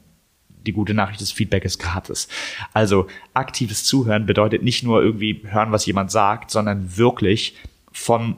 [0.66, 2.28] die gute Nachricht ist, Feedback ist gratis.
[2.72, 7.56] Also aktives Zuhören bedeutet nicht nur irgendwie hören, was jemand sagt, sondern wirklich
[7.90, 8.36] von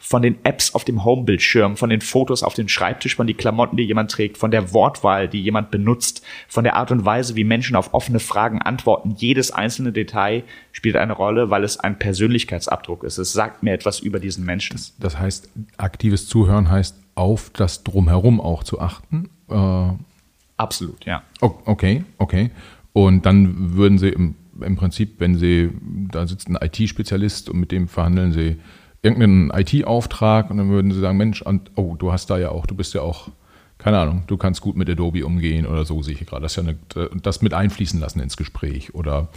[0.00, 3.76] von den Apps auf dem Homebildschirm, von den Fotos auf den Schreibtisch, von den Klamotten,
[3.76, 7.42] die jemand trägt, von der Wortwahl, die jemand benutzt, von der Art und Weise, wie
[7.42, 9.16] Menschen auf offene Fragen antworten.
[9.18, 13.18] Jedes einzelne Detail spielt eine Rolle, weil es ein Persönlichkeitsabdruck ist.
[13.18, 14.76] Es sagt mir etwas über diesen Menschen.
[14.76, 19.28] Das, das heißt, aktives Zuhören heißt auf das Drumherum auch zu achten.
[19.50, 19.90] Äh
[20.58, 21.22] Absolut, ja.
[21.40, 22.50] Okay, okay.
[22.92, 25.70] Und dann würden Sie im, im Prinzip, wenn Sie,
[26.10, 28.56] da sitzt ein IT-Spezialist und mit dem verhandeln Sie
[29.02, 31.44] irgendeinen IT-Auftrag und dann würden Sie sagen, Mensch,
[31.76, 33.30] oh, du hast da ja auch, du bist ja auch
[33.78, 36.42] keine Ahnung, du kannst gut mit Adobe umgehen oder so, sehe ich gerade.
[36.42, 36.76] Das, ja eine,
[37.22, 39.28] das mit einfließen lassen ins Gespräch oder?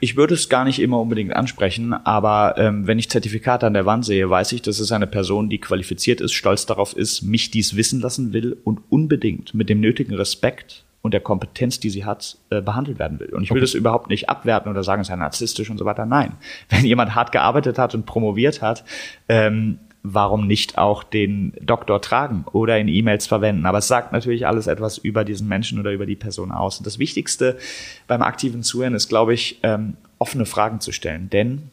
[0.00, 3.84] Ich würde es gar nicht immer unbedingt ansprechen, aber ähm, wenn ich Zertifikate an der
[3.84, 7.50] Wand sehe, weiß ich, das ist eine Person, die qualifiziert ist, stolz darauf ist, mich
[7.50, 12.04] dies wissen lassen will und unbedingt mit dem nötigen Respekt und der Kompetenz, die sie
[12.04, 13.30] hat, äh, behandelt werden will.
[13.30, 13.66] Und ich will okay.
[13.66, 16.06] das überhaupt nicht abwerten oder sagen, es sei narzisstisch und so weiter.
[16.06, 16.32] Nein.
[16.68, 18.84] Wenn jemand hart gearbeitet hat und promoviert hat,
[19.28, 23.66] ähm, warum nicht auch den Doktor tragen oder in E-Mails verwenden.
[23.66, 26.78] Aber es sagt natürlich alles etwas über diesen Menschen oder über die Person aus.
[26.78, 27.58] Und das Wichtigste
[28.06, 31.28] beim aktiven Zuhören ist, glaube ich, ähm, offene Fragen zu stellen.
[31.28, 31.70] Denn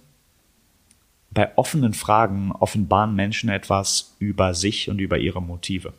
[1.31, 5.93] bei offenen Fragen offenbaren Menschen etwas über sich und über ihre Motive.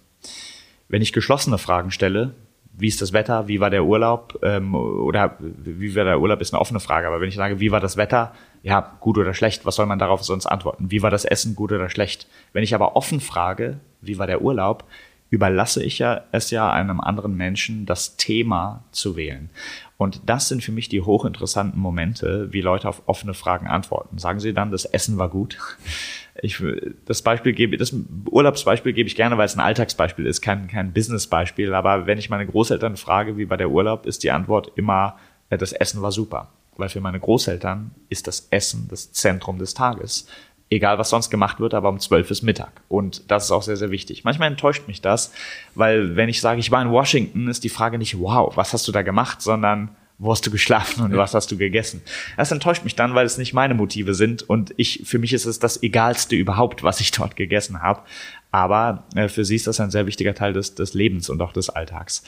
[0.89, 2.35] Wenn ich geschlossene Fragen stelle,
[2.79, 6.55] wie ist das Wetter, wie war der Urlaub ähm, oder wie war der Urlaub, ist
[6.55, 7.09] eine offene Frage.
[7.09, 8.33] Aber wenn ich sage, wie war das Wetter,
[8.69, 10.91] ja, gut oder schlecht, was soll man darauf sonst antworten?
[10.91, 12.27] Wie war das Essen, gut oder schlecht?
[12.53, 14.85] Wenn ich aber offen frage, wie war der Urlaub,
[15.31, 19.49] überlasse ich ja es ja einem anderen Menschen, das Thema zu wählen.
[19.97, 24.19] Und das sind für mich die hochinteressanten Momente, wie Leute auf offene Fragen antworten.
[24.19, 25.57] Sagen sie dann, das Essen war gut?
[26.43, 26.63] ich,
[27.07, 27.95] das Beispiel gebe, das
[28.31, 31.73] Urlaubsbeispiel gebe ich gerne, weil es ein Alltagsbeispiel ist, kein, kein Businessbeispiel.
[31.73, 35.17] Aber wenn ich meine Großeltern frage, wie war der Urlaub, ist die Antwort immer,
[35.49, 36.49] äh, das Essen war super.
[36.79, 40.27] Weil für meine Großeltern ist das Essen das Zentrum des Tages
[40.71, 42.83] egal was sonst gemacht wird, aber um zwölf ist Mittag.
[42.89, 44.25] Und das ist auch sehr, sehr wichtig.
[44.25, 45.33] Manchmal enttäuscht mich das,
[45.75, 48.87] weil wenn ich sage, ich war in Washington, ist die Frage nicht, wow, was hast
[48.87, 52.03] du da gemacht, sondern wo hast du geschlafen und was hast du gegessen?
[52.37, 55.47] Das enttäuscht mich dann, weil es nicht meine Motive sind und ich, für mich ist
[55.47, 58.03] es das egalste überhaupt, was ich dort gegessen habe.
[58.51, 61.53] Aber äh, für sie ist das ein sehr wichtiger Teil des, des Lebens und auch
[61.53, 62.25] des Alltags.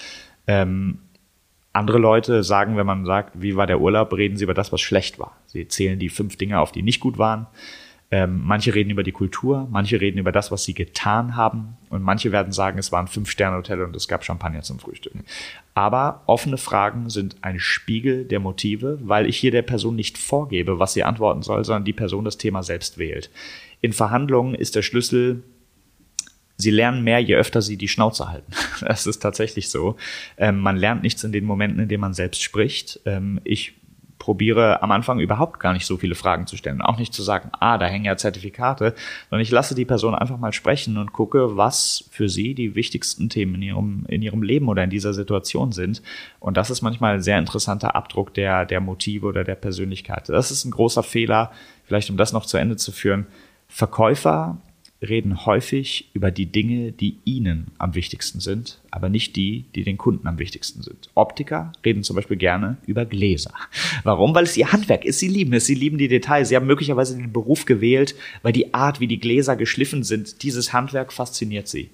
[0.47, 1.01] Ähm,
[1.73, 4.81] andere Leute sagen, wenn man sagt, wie war der Urlaub, reden sie über das, was
[4.81, 5.37] schlecht war.
[5.47, 7.47] Sie zählen die fünf Dinge auf, die nicht gut waren.
[8.13, 12.03] Ähm, manche reden über die Kultur, manche reden über das, was sie getan haben und
[12.03, 15.13] manche werden sagen, es war ein Fünf-Sterne-Hotel und es gab Champagner zum Frühstück.
[15.75, 20.81] Aber offene Fragen sind ein Spiegel der Motive, weil ich hier der Person nicht vorgebe,
[20.81, 23.31] was sie antworten soll, sondern die Person das Thema selbst wählt.
[23.81, 25.45] In Verhandlungen ist der Schlüssel,
[26.61, 28.53] sie lernen mehr, je öfter sie die Schnauze halten.
[28.81, 29.97] Das ist tatsächlich so.
[30.39, 33.01] Ähm, man lernt nichts in den Momenten, in denen man selbst spricht.
[33.05, 33.75] Ähm, ich
[34.21, 36.83] probiere am Anfang überhaupt gar nicht so viele Fragen zu stellen.
[36.83, 38.95] Auch nicht zu sagen, ah, da hängen ja Zertifikate,
[39.29, 43.29] sondern ich lasse die Person einfach mal sprechen und gucke, was für sie die wichtigsten
[43.29, 46.03] Themen in ihrem, in ihrem Leben oder in dieser Situation sind.
[46.39, 50.29] Und das ist manchmal ein sehr interessanter Abdruck der, der Motive oder der Persönlichkeit.
[50.29, 51.51] Das ist ein großer Fehler,
[51.85, 53.27] vielleicht um das noch zu Ende zu führen.
[53.69, 54.59] Verkäufer
[55.03, 59.97] reden häufig über die Dinge, die ihnen am wichtigsten sind, aber nicht die, die den
[59.97, 61.09] Kunden am wichtigsten sind.
[61.15, 63.55] Optiker reden zum Beispiel gerne über Gläser.
[64.05, 64.35] Warum?
[64.35, 65.19] Weil es ihr Handwerk ist.
[65.19, 65.65] Sie lieben es.
[65.65, 66.51] Sie lieben die Details.
[66.51, 70.73] Sie haben möglicherweise den Beruf gewählt, weil die Art, wie die Gläser geschliffen sind, dieses
[70.73, 71.91] Handwerk fasziniert sie.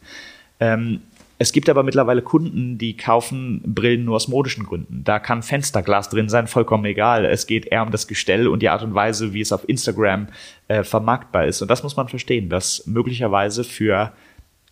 [0.58, 1.00] Ähm,
[1.38, 5.02] es gibt aber mittlerweile Kunden, die kaufen Brillen nur aus modischen Gründen.
[5.04, 7.26] Da kann Fensterglas drin sein, vollkommen egal.
[7.26, 10.28] Es geht eher um das Gestell und die Art und Weise, wie es auf Instagram
[10.68, 11.60] äh, vermarktbar ist.
[11.60, 14.12] Und das muss man verstehen, dass möglicherweise für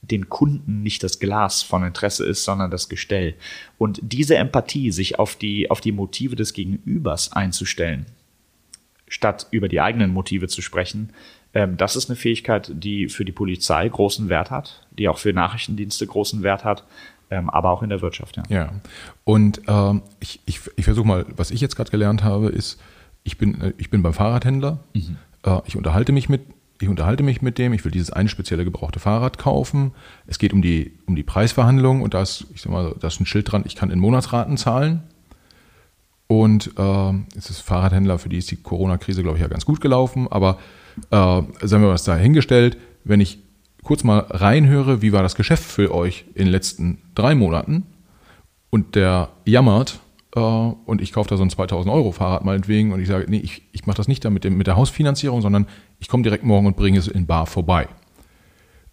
[0.00, 3.34] den Kunden nicht das Glas von Interesse ist, sondern das Gestell.
[3.76, 8.06] Und diese Empathie, sich auf die, auf die Motive des Gegenübers einzustellen,
[9.06, 11.10] statt über die eigenen Motive zu sprechen,
[11.52, 15.32] ähm, das ist eine Fähigkeit, die für die Polizei großen Wert hat, die auch für
[15.32, 16.84] Nachrichtendienste großen Wert hat,
[17.30, 18.36] ähm, aber auch in der Wirtschaft.
[18.36, 18.72] Ja, ja.
[19.24, 22.80] und ähm, ich, ich, ich versuche mal, was ich jetzt gerade gelernt habe, ist,
[23.22, 25.16] ich bin, äh, ich bin beim Fahrradhändler, mhm.
[25.44, 26.42] äh, ich unterhalte mich mit
[26.80, 29.92] ich unterhalte mich mit dem, ich will dieses eine spezielle gebrauchte Fahrrad kaufen.
[30.26, 33.20] Es geht um die, um die Preisverhandlung und da ist, ich sag mal, da ist
[33.20, 35.04] ein Schild dran, ich kann in Monatsraten zahlen.
[36.26, 39.80] Und äh, es ist Fahrradhändler, für die ist die Corona-Krise, glaube ich, ja ganz gut
[39.80, 40.58] gelaufen, aber
[41.10, 43.38] äh, sagen wir was dahingestellt, wenn ich
[43.84, 47.84] kurz mal reinhöre, wie war das Geschäft für euch in den letzten drei Monaten
[48.70, 50.00] und der jammert
[50.34, 53.38] äh, und ich kaufe da so ein 2000 Euro Fahrrad meinetwegen und ich sage, nee,
[53.38, 55.66] ich, ich mache das nicht da mit, dem, mit der Hausfinanzierung, sondern
[56.00, 57.88] ich komme direkt morgen und bringe es in Bar vorbei.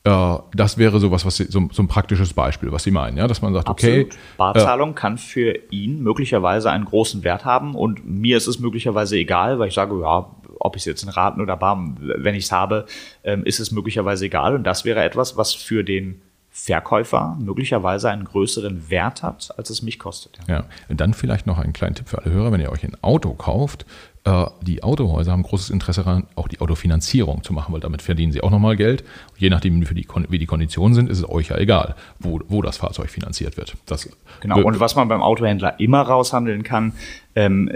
[0.04, 3.28] Äh, das wäre sowas, was Sie, so, so, ein praktisches Beispiel, was Sie meinen, ja,
[3.28, 4.08] dass man sagt, Absolut.
[4.08, 4.18] okay.
[4.38, 9.18] Barzahlung äh, kann für ihn möglicherweise einen großen Wert haben und mir ist es möglicherweise
[9.18, 10.28] egal, weil ich sage, ja,
[10.62, 12.86] ob ich es jetzt in Raten oder Bar, wenn ich es habe,
[13.24, 14.56] ähm, ist es möglicherweise egal.
[14.56, 16.22] Und das wäre etwas, was für den
[16.54, 20.38] Verkäufer möglicherweise einen größeren Wert hat, als es mich kostet.
[20.48, 20.66] Ja, ja.
[20.90, 23.34] und dann vielleicht noch einen kleinen Tipp für alle Hörer, wenn ihr euch ein Auto
[23.34, 23.86] kauft,
[24.24, 28.32] äh, die Autohäuser haben großes Interesse daran, auch die Autofinanzierung zu machen, weil damit verdienen
[28.32, 29.02] sie auch nochmal Geld.
[29.02, 32.40] Und je nachdem, wie die, wie die Konditionen sind, ist es euch ja egal, wo,
[32.48, 33.76] wo das Fahrzeug finanziert wird.
[33.88, 34.08] Das
[34.42, 36.94] genau, und was man beim Autohändler immer raushandeln kann,
[37.36, 37.70] ähm,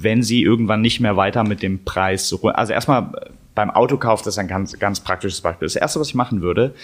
[0.00, 3.12] wenn sie irgendwann nicht mehr weiter mit dem Preis, also erstmal
[3.56, 5.66] beim Autokauf, das ist ein ganz, ganz praktisches Beispiel.
[5.66, 6.74] Das erste, was ich machen würde,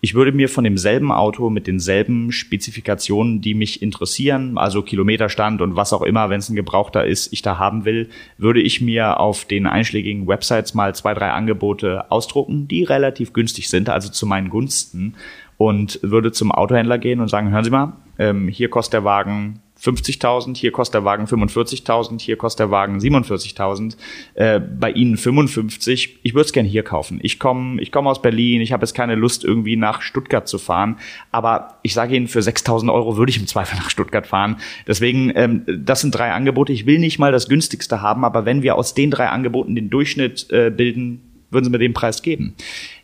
[0.00, 5.76] ich würde mir von demselben Auto mit denselben Spezifikationen, die mich interessieren, also Kilometerstand und
[5.76, 9.20] was auch immer, wenn es ein Gebrauchter ist, ich da haben will, würde ich mir
[9.20, 14.24] auf den einschlägigen Websites mal zwei, drei Angebote ausdrucken, die relativ günstig sind, also zu
[14.24, 15.16] meinen Gunsten
[15.58, 19.60] und würde zum Autohändler gehen und sagen, hören Sie mal, ähm, hier kostet der Wagen
[19.82, 23.96] 50.000, hier kostet der Wagen 45.000, hier kostet der Wagen 47.000,
[24.34, 26.18] äh, bei Ihnen 55.
[26.22, 27.18] Ich würde es gerne hier kaufen.
[27.22, 30.58] Ich komme ich komm aus Berlin, ich habe jetzt keine Lust irgendwie nach Stuttgart zu
[30.58, 30.98] fahren,
[31.30, 34.56] aber ich sage Ihnen, für 6.000 Euro würde ich im Zweifel nach Stuttgart fahren.
[34.86, 36.72] Deswegen, ähm, das sind drei Angebote.
[36.72, 39.90] Ich will nicht mal das günstigste haben, aber wenn wir aus den drei Angeboten den
[39.90, 42.54] Durchschnitt äh, bilden, würden Sie mir den Preis geben.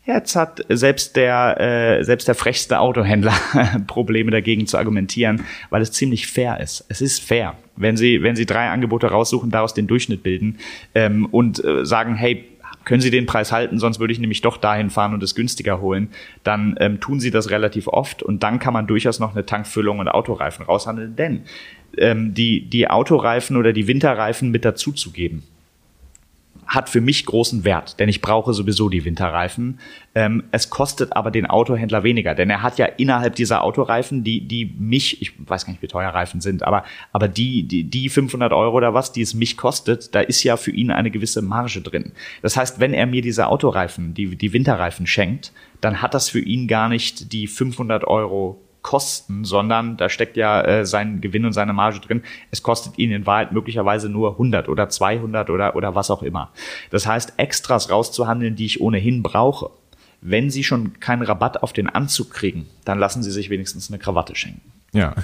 [0.07, 3.33] Jetzt hat selbst der, äh, selbst der frechste Autohändler
[3.87, 6.85] Probleme dagegen zu argumentieren, weil es ziemlich fair ist.
[6.87, 7.55] Es ist fair.
[7.75, 10.59] Wenn Sie, wenn Sie drei Angebote raussuchen, daraus den Durchschnitt bilden
[10.95, 12.45] ähm, und äh, sagen, hey,
[12.85, 15.81] können Sie den Preis halten, sonst würde ich nämlich doch dahin fahren und es günstiger
[15.81, 16.07] holen,
[16.45, 19.99] dann ähm, tun Sie das relativ oft und dann kann man durchaus noch eine Tankfüllung
[19.99, 21.41] und Autoreifen raushandeln, denn
[21.97, 25.43] ähm, die, die Autoreifen oder die Winterreifen mit dazu zu geben,
[26.67, 29.79] hat für mich großen Wert, denn ich brauche sowieso die Winterreifen.
[30.15, 34.47] Ähm, es kostet aber den Autohändler weniger, denn er hat ja innerhalb dieser Autoreifen, die,
[34.47, 38.09] die mich, ich weiß gar nicht, wie teuer Reifen sind, aber, aber die, die, die
[38.09, 41.41] 500 Euro oder was, die es mich kostet, da ist ja für ihn eine gewisse
[41.41, 42.11] Marge drin.
[42.41, 46.39] Das heißt, wenn er mir diese Autoreifen, die, die Winterreifen schenkt, dann hat das für
[46.39, 51.51] ihn gar nicht die 500 Euro Kosten, sondern da steckt ja äh, sein Gewinn und
[51.51, 52.23] seine Marge drin.
[52.51, 56.51] Es kostet ihn in Wahrheit möglicherweise nur 100 oder 200 oder, oder was auch immer.
[56.89, 59.71] Das heißt, Extras rauszuhandeln, die ich ohnehin brauche.
[60.21, 63.99] Wenn Sie schon keinen Rabatt auf den Anzug kriegen, dann lassen Sie sich wenigstens eine
[63.99, 64.71] Krawatte schenken.
[64.93, 65.15] Ja,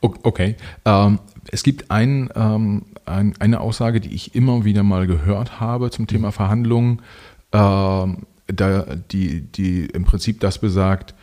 [0.00, 0.56] okay.
[0.86, 1.18] Ähm,
[1.50, 6.06] es gibt ein, ähm, ein, eine Aussage, die ich immer wieder mal gehört habe zum
[6.06, 7.02] Thema Verhandlungen,
[7.52, 11.14] ähm, da, die, die im Prinzip das besagt,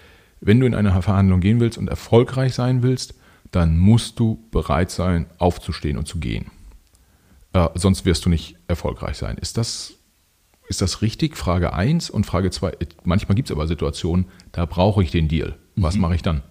[0.42, 3.16] wenn du in eine Verhandlung gehen willst und erfolgreich sein willst,
[3.52, 6.52] dann musst du bereit sein, aufzustehen und zu gehen.
[7.54, 9.38] Äh, sonst wirst du nicht erfolgreich sein.
[9.38, 9.94] Ist das,
[10.68, 11.36] ist das richtig?
[11.36, 12.74] Frage 1 und Frage 2.
[13.04, 15.56] Manchmal gibt es aber Situationen, da brauche ich den Deal.
[15.76, 16.02] Was mhm.
[16.02, 16.44] mache ich dann?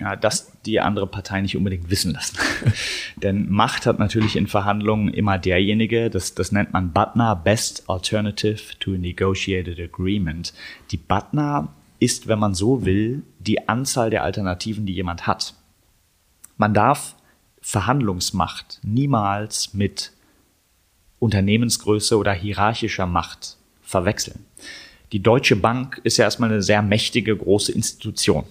[0.00, 2.36] Ja, das die andere Partei nicht unbedingt wissen lassen.
[3.16, 8.60] Denn Macht hat natürlich in Verhandlungen immer derjenige, das, das nennt man BATNA, Best Alternative
[8.80, 10.52] to a Negotiated Agreement.
[10.90, 11.72] Die BATNA
[12.04, 15.54] ist, wenn man so will, die Anzahl der Alternativen, die jemand hat.
[16.56, 17.14] Man darf
[17.60, 20.12] Verhandlungsmacht niemals mit
[21.18, 24.44] Unternehmensgröße oder hierarchischer Macht verwechseln.
[25.12, 28.44] Die Deutsche Bank ist ja erstmal eine sehr mächtige, große Institution.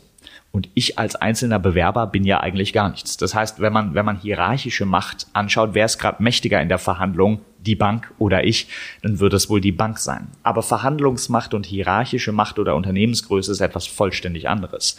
[0.52, 3.18] Und ich als einzelner Bewerber bin ja eigentlich gar nichts.
[3.18, 6.78] Das heißt, wenn man, wenn man hierarchische Macht anschaut, wer ist gerade mächtiger in der
[6.78, 8.68] Verhandlung, die Bank oder ich,
[9.02, 10.28] dann wird es wohl die Bank sein.
[10.44, 14.98] Aber Verhandlungsmacht und hierarchische Macht oder Unternehmensgröße ist etwas vollständig anderes.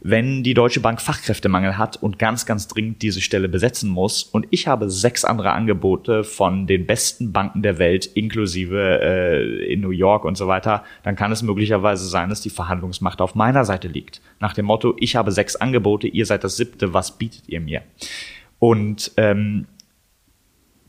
[0.00, 4.46] Wenn die Deutsche Bank Fachkräftemangel hat und ganz, ganz dringend diese Stelle besetzen muss und
[4.50, 9.90] ich habe sechs andere Angebote von den besten Banken der Welt, inklusive äh, in New
[9.90, 13.88] York und so weiter, dann kann es möglicherweise sein, dass die Verhandlungsmacht auf meiner Seite
[13.88, 14.20] liegt.
[14.40, 17.82] Nach dem Motto, ich habe sechs Angebote, ihr seid das siebte, was bietet ihr mir?
[18.58, 19.66] Und ähm,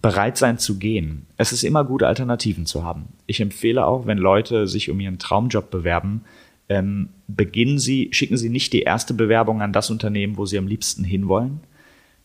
[0.02, 1.28] bereit sein zu gehen.
[1.38, 3.10] Es ist immer gut, Alternativen zu haben.
[3.28, 6.22] Ich empfehle auch, wenn Leute sich um ihren Traumjob bewerben,
[6.70, 10.68] ähm, beginnen Sie, schicken Sie nicht die erste Bewerbung an das Unternehmen, wo Sie am
[10.68, 11.60] liebsten hinwollen.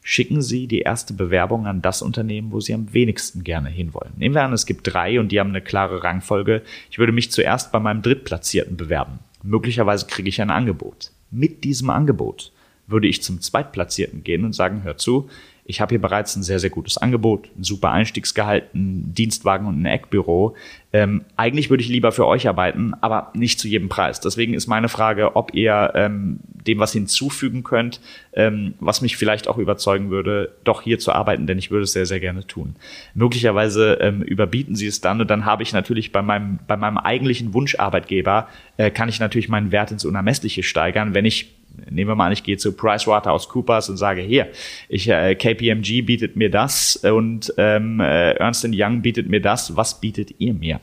[0.03, 4.13] Schicken Sie die erste Bewerbung an das Unternehmen, wo Sie am wenigsten gerne hinwollen.
[4.17, 6.63] Nehmen wir an, es gibt drei und die haben eine klare Rangfolge.
[6.91, 9.19] Ich würde mich zuerst bei meinem Drittplatzierten bewerben.
[9.43, 11.11] Möglicherweise kriege ich ein Angebot.
[11.33, 12.53] Mit diesem Angebot
[12.87, 15.29] würde ich zum Zweitplatzierten gehen und sagen, hör zu,
[15.67, 19.83] ich habe hier bereits ein sehr, sehr gutes Angebot, ein super Einstiegsgehalt, ein Dienstwagen und
[19.83, 20.55] ein Eckbüro.
[20.93, 24.21] Ähm, eigentlich würde ich lieber für euch arbeiten, aber nicht zu jedem Preis.
[24.21, 28.01] Deswegen ist meine Frage, ob ihr ähm, dem was hinzufügen könnt,
[28.33, 31.93] ähm, was mich vielleicht auch überzeugen würde, doch hier zu arbeiten, denn ich würde es
[31.93, 32.77] sehr, sehr gerne tun.
[33.15, 36.99] Möglicherweise ähm, überbieten sie es dann und dann habe ich natürlich bei meinem, bei meinem
[36.99, 41.56] eigentlichen Wunscharbeitgeber, äh, kann ich natürlich meinen Wert ins Unermessliche steigern, wenn ich
[41.91, 44.49] nehmen wir mal an, ich gehe zu PricewaterhouseCoopers und sage, hier,
[44.89, 50.01] ich, äh, KPMG bietet mir das und ähm, äh, Ernst Young bietet mir das, was
[50.01, 50.81] bietet ihr mir?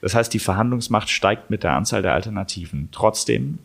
[0.00, 2.88] Das heißt, die Verhandlungsmacht steigt mit der Anzahl der Alternativen.
[2.92, 3.58] Trotzdem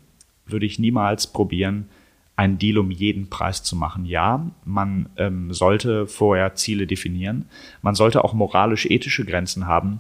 [0.46, 1.90] würde ich niemals probieren,
[2.36, 4.06] einen Deal um jeden Preis zu machen.
[4.06, 7.46] Ja, man ähm, sollte vorher Ziele definieren.
[7.82, 10.00] Man sollte auch moralisch-ethische Grenzen haben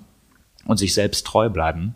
[0.65, 1.95] und sich selbst treu bleiben.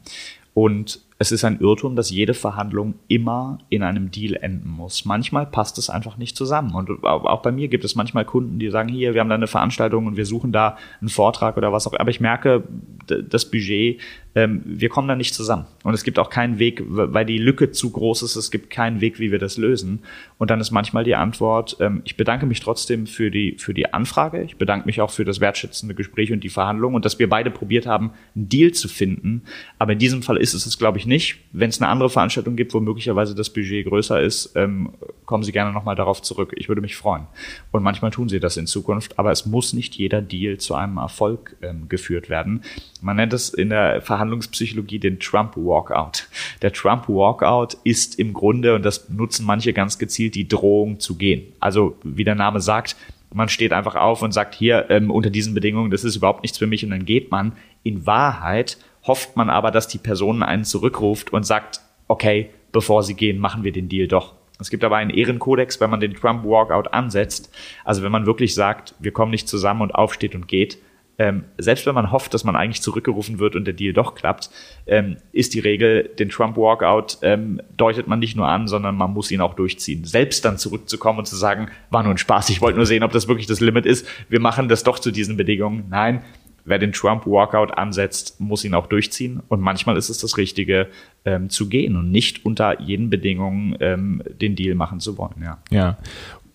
[0.54, 5.06] Und es ist ein Irrtum, dass jede Verhandlung immer in einem Deal enden muss.
[5.06, 6.76] Manchmal passt es einfach nicht zusammen.
[6.76, 9.48] Und auch bei mir gibt es manchmal Kunden, die sagen, hier, wir haben da eine
[9.48, 11.94] Veranstaltung und wir suchen da einen Vortrag oder was auch.
[11.98, 12.64] Aber ich merke,
[13.08, 14.00] das Budget,
[14.36, 15.66] ähm, wir kommen da nicht zusammen.
[15.84, 19.02] Und es gibt auch keinen Weg, weil die Lücke zu groß ist, es gibt keinen
[19.02, 20.02] Weg, wie wir das lösen.
[20.38, 23.92] Und dann ist manchmal die Antwort, ähm, ich bedanke mich trotzdem für die, für die
[23.92, 24.44] Anfrage.
[24.44, 27.50] Ich bedanke mich auch für das wertschätzende Gespräch und die Verhandlung und dass wir beide
[27.50, 29.42] probiert haben, einen Deal zu finden.
[29.80, 31.38] Aber in diesem Fall ist es es, glaube ich, nicht.
[31.52, 34.92] Wenn es eine andere Veranstaltung gibt, wo möglicherweise das Budget größer ist, ähm,
[35.26, 36.54] kommen Sie gerne nochmal darauf zurück.
[36.56, 37.28] Ich würde mich freuen.
[37.72, 40.98] Und manchmal tun Sie das in Zukunft, aber es muss nicht jeder Deal zu einem
[40.98, 42.64] Erfolg ähm, geführt werden.
[43.02, 46.28] Man nennt es in der Verhandlungspsychologie den Trump Walkout.
[46.62, 51.16] Der Trump Walkout ist im Grunde, und das nutzen manche ganz gezielt, die Drohung zu
[51.16, 51.54] gehen.
[51.60, 52.96] Also, wie der Name sagt,
[53.34, 56.58] man steht einfach auf und sagt, hier, ähm, unter diesen Bedingungen, das ist überhaupt nichts
[56.58, 57.54] für mich, und dann geht man.
[57.84, 58.78] In Wahrheit
[59.08, 63.64] hofft man aber, dass die Person einen zurückruft und sagt, okay, bevor sie gehen, machen
[63.64, 64.34] wir den Deal doch.
[64.60, 67.54] Es gibt aber einen Ehrenkodex, wenn man den Trump Walkout ansetzt.
[67.86, 70.80] Also wenn man wirklich sagt, wir kommen nicht zusammen und aufsteht und geht,
[71.20, 74.52] ähm, selbst wenn man hofft, dass man eigentlich zurückgerufen wird und der Deal doch klappt,
[74.86, 79.14] ähm, ist die Regel, den Trump Walkout ähm, deutet man nicht nur an, sondern man
[79.14, 80.04] muss ihn auch durchziehen.
[80.06, 83.12] Selbst dann zurückzukommen und zu sagen, war nur ein Spaß, ich wollte nur sehen, ob
[83.12, 85.86] das wirklich das Limit ist, wir machen das doch zu diesen Bedingungen.
[85.90, 86.24] Nein,
[86.68, 89.42] wer den Trump-Walkout ansetzt, muss ihn auch durchziehen.
[89.48, 90.88] Und manchmal ist es das Richtige,
[91.26, 95.42] ähm, zu gehen und nicht unter jeden Bedingungen ähm, den Deal machen zu wollen.
[95.44, 95.58] Ja.
[95.72, 95.98] ja,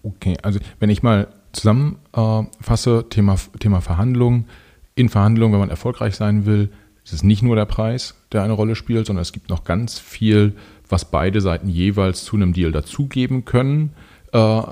[0.02, 0.36] okay.
[0.42, 4.46] Also wenn ich mal zusammenfasse, äh, Thema, Thema Verhandlungen.
[4.94, 6.70] In Verhandlungen, wenn man erfolgreich sein will,
[7.04, 9.98] ist es nicht nur der Preis, der eine Rolle spielt, sondern es gibt noch ganz
[9.98, 10.54] viel,
[10.88, 13.94] was beide Seiten jeweils zu einem Deal dazugeben können
[14.32, 14.62] äh,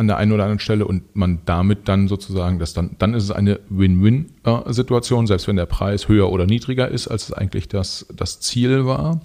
[0.00, 3.24] an der einen oder anderen Stelle und man damit dann sozusagen, dass dann, dann ist
[3.24, 8.06] es eine Win-Win-Situation, selbst wenn der Preis höher oder niedriger ist, als es eigentlich das,
[8.16, 9.20] das Ziel war.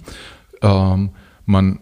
[0.60, 1.10] Ähm,
[1.46, 1.78] man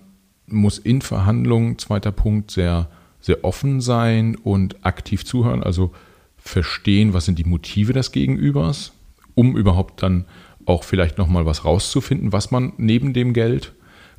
[0.46, 2.88] muss in Verhandlungen, zweiter Punkt, sehr,
[3.20, 5.90] sehr offen sein und aktiv zuhören, also
[6.36, 8.92] verstehen, was sind die Motive des Gegenübers,
[9.34, 10.24] um überhaupt dann
[10.66, 13.72] auch vielleicht nochmal was rauszufinden, was man neben dem Geld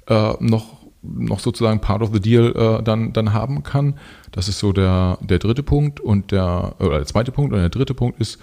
[0.07, 3.99] äh, noch noch sozusagen Part of the Deal äh, dann, dann haben kann.
[4.31, 7.69] Das ist so der, der dritte Punkt und der, oder der zweite Punkt und der
[7.69, 8.39] dritte Punkt ist,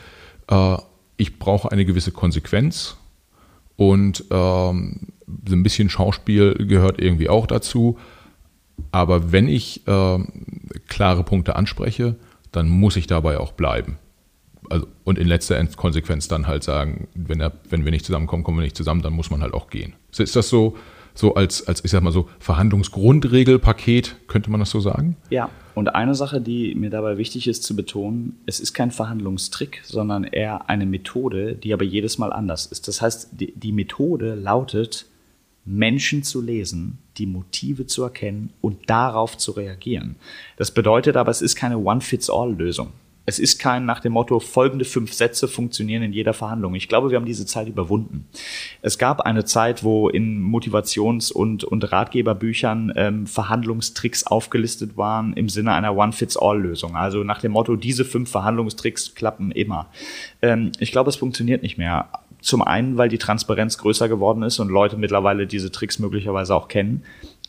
[0.48, 0.76] äh,
[1.16, 2.96] ich brauche eine gewisse Konsequenz
[3.76, 5.08] und ähm,
[5.48, 7.98] so ein bisschen Schauspiel gehört irgendwie auch dazu.
[8.90, 10.18] Aber wenn ich äh,
[10.88, 12.16] klare Punkte anspreche,
[12.50, 13.98] dann muss ich dabei auch bleiben.
[14.70, 18.58] Also, und in letzter Konsequenz dann halt sagen, wenn, er, wenn wir nicht zusammenkommen, kommen
[18.58, 19.94] wir nicht zusammen, dann muss man halt auch gehen.
[20.16, 20.76] Ist das so
[21.14, 25.16] so als, als ich sag mal so, Verhandlungsgrundregelpaket, könnte man das so sagen?
[25.30, 29.80] Ja, und eine Sache, die mir dabei wichtig ist zu betonen, es ist kein Verhandlungstrick,
[29.84, 32.88] sondern eher eine Methode, die aber jedes Mal anders ist.
[32.88, 35.06] Das heißt, die, die Methode lautet,
[35.64, 40.16] Menschen zu lesen, die Motive zu erkennen und darauf zu reagieren.
[40.56, 42.92] Das bedeutet aber, es ist keine One-Fits-All-Lösung
[43.24, 46.74] es ist kein nach dem Motto, folgende fünf Sätze funktionieren in jeder Verhandlung.
[46.74, 48.26] Ich glaube, wir haben diese Zeit überwunden.
[48.82, 55.48] Es gab eine Zeit, wo in Motivations- und, und Ratgeberbüchern ähm, Verhandlungstricks aufgelistet waren im
[55.48, 56.96] Sinne einer One-Fits-All-Lösung.
[56.96, 59.88] Also nach dem Motto, diese fünf Verhandlungstricks klappen immer.
[60.40, 62.08] Ähm, ich glaube, es funktioniert nicht mehr.
[62.40, 66.66] Zum einen, weil die Transparenz größer geworden ist und Leute mittlerweile diese Tricks möglicherweise auch
[66.66, 67.04] kennen.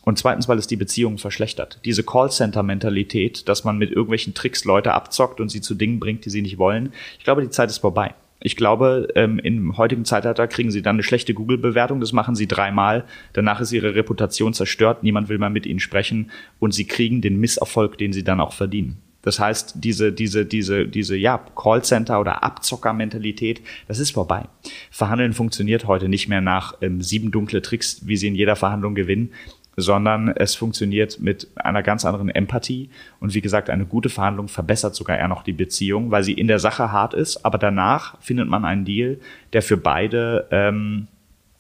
[0.06, 1.80] Und zweitens, weil es die Beziehungen verschlechtert.
[1.86, 6.30] Diese Callcenter-Mentalität, dass man mit irgendwelchen Tricks Leute abzockt und sie zu Dingen bringt, die
[6.30, 6.92] sie nicht wollen.
[7.18, 8.14] Ich glaube, die Zeit ist vorbei.
[8.46, 12.02] Ich glaube, ähm, im heutigen Zeitalter kriegen sie dann eine schlechte Google-Bewertung.
[12.02, 13.06] Das machen sie dreimal.
[13.32, 15.02] Danach ist ihre Reputation zerstört.
[15.02, 16.30] Niemand will mehr mit ihnen sprechen.
[16.60, 18.98] Und sie kriegen den Misserfolg, den sie dann auch verdienen.
[19.22, 24.44] Das heißt, diese, diese, diese, diese, ja, Callcenter- oder Abzocker-Mentalität, das ist vorbei.
[24.92, 28.96] Verhandeln funktioniert heute nicht mehr nach ähm, sieben dunkle Tricks, wie sie in jeder Verhandlung
[28.96, 29.32] gewinnen,
[29.76, 32.90] sondern es funktioniert mit einer ganz anderen Empathie.
[33.20, 36.48] Und wie gesagt, eine gute Verhandlung verbessert sogar eher noch die Beziehung, weil sie in
[36.48, 39.20] der Sache hart ist, aber danach findet man einen Deal,
[39.54, 41.08] der für beide ähm,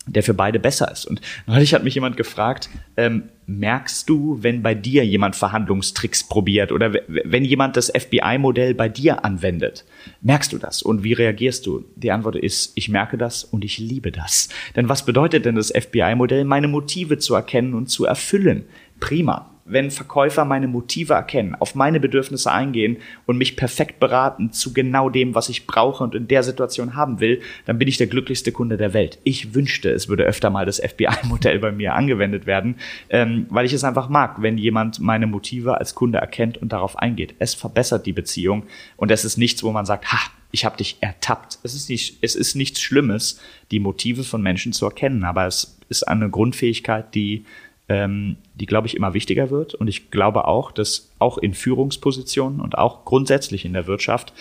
[0.05, 1.05] der für beide besser ist.
[1.05, 6.71] Und neulich hat mich jemand gefragt, ähm, merkst du, wenn bei dir jemand Verhandlungstricks probiert
[6.71, 9.85] oder wenn jemand das FBI-Modell bei dir anwendet?
[10.21, 10.81] Merkst du das?
[10.81, 11.85] Und wie reagierst du?
[11.95, 14.49] Die Antwort ist, ich merke das und ich liebe das.
[14.75, 16.45] Denn was bedeutet denn das FBI-Modell?
[16.45, 18.65] Meine Motive zu erkennen und zu erfüllen.
[18.99, 24.73] Prima wenn Verkäufer meine Motive erkennen, auf meine Bedürfnisse eingehen und mich perfekt beraten zu
[24.73, 28.07] genau dem, was ich brauche und in der Situation haben will, dann bin ich der
[28.07, 29.19] glücklichste Kunde der Welt.
[29.23, 32.75] Ich wünschte, es würde öfter mal das FBI-Modell bei mir angewendet werden,
[33.09, 36.97] ähm, weil ich es einfach mag, wenn jemand meine Motive als Kunde erkennt und darauf
[36.97, 37.35] eingeht.
[37.39, 38.63] Es verbessert die Beziehung
[38.97, 40.19] und es ist nichts, wo man sagt, ha,
[40.51, 41.57] ich habe dich ertappt.
[41.63, 43.41] Es ist, nicht, es ist nichts Schlimmes,
[43.71, 47.45] die Motive von Menschen zu erkennen, aber es ist eine Grundfähigkeit, die
[47.89, 49.73] ähm, die, glaube ich, immer wichtiger wird.
[49.75, 54.33] Und ich glaube auch, dass auch in Führungspositionen und auch grundsätzlich in der Wirtschaft,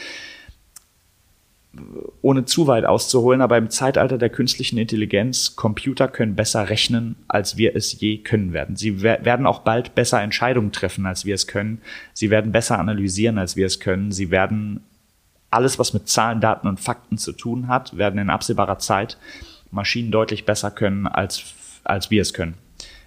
[2.20, 7.56] ohne zu weit auszuholen, aber im Zeitalter der künstlichen Intelligenz, Computer können besser rechnen, als
[7.56, 8.76] wir es je können werden.
[8.76, 11.80] Sie werden auch bald besser Entscheidungen treffen, als wir es können.
[12.12, 14.12] Sie werden besser analysieren, als wir es können.
[14.12, 14.80] Sie werden
[15.50, 19.16] alles, was mit Zahlen, Daten und Fakten zu tun hat, werden in absehbarer Zeit
[19.70, 22.54] Maschinen deutlich besser können, als, als wir es können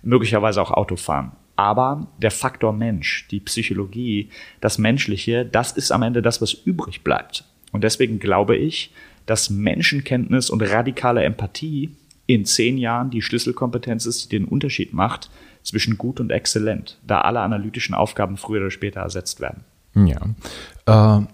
[0.06, 1.32] möglicherweise auch Autofahren.
[1.56, 4.30] Aber der Faktor Mensch, die Psychologie,
[4.62, 7.46] das Menschliche, das ist am Ende das, was übrig bleibt.
[7.72, 8.94] Und deswegen glaube ich,
[9.26, 11.96] dass Menschenkenntnis und radikale Empathie
[12.28, 15.30] in zehn Jahren die Schlüsselkompetenz ist, die den Unterschied macht
[15.64, 19.64] zwischen gut und exzellent, da alle analytischen Aufgaben früher oder später ersetzt werden.
[19.96, 21.20] Ja.
[21.20, 21.26] Äh,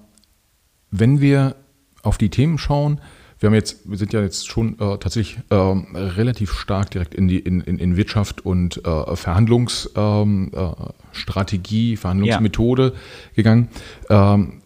[0.91, 1.55] wenn wir
[2.03, 3.01] auf die Themen schauen,
[3.41, 7.27] wir haben jetzt, wir sind ja jetzt schon äh, tatsächlich äh, relativ stark direkt in
[7.27, 12.91] die in, in, in Wirtschaft und äh, Verhandlungsstrategie, ähm, äh, Verhandlungsmethode ja.
[13.35, 13.69] gegangen.
[14.09, 14.61] Ähm,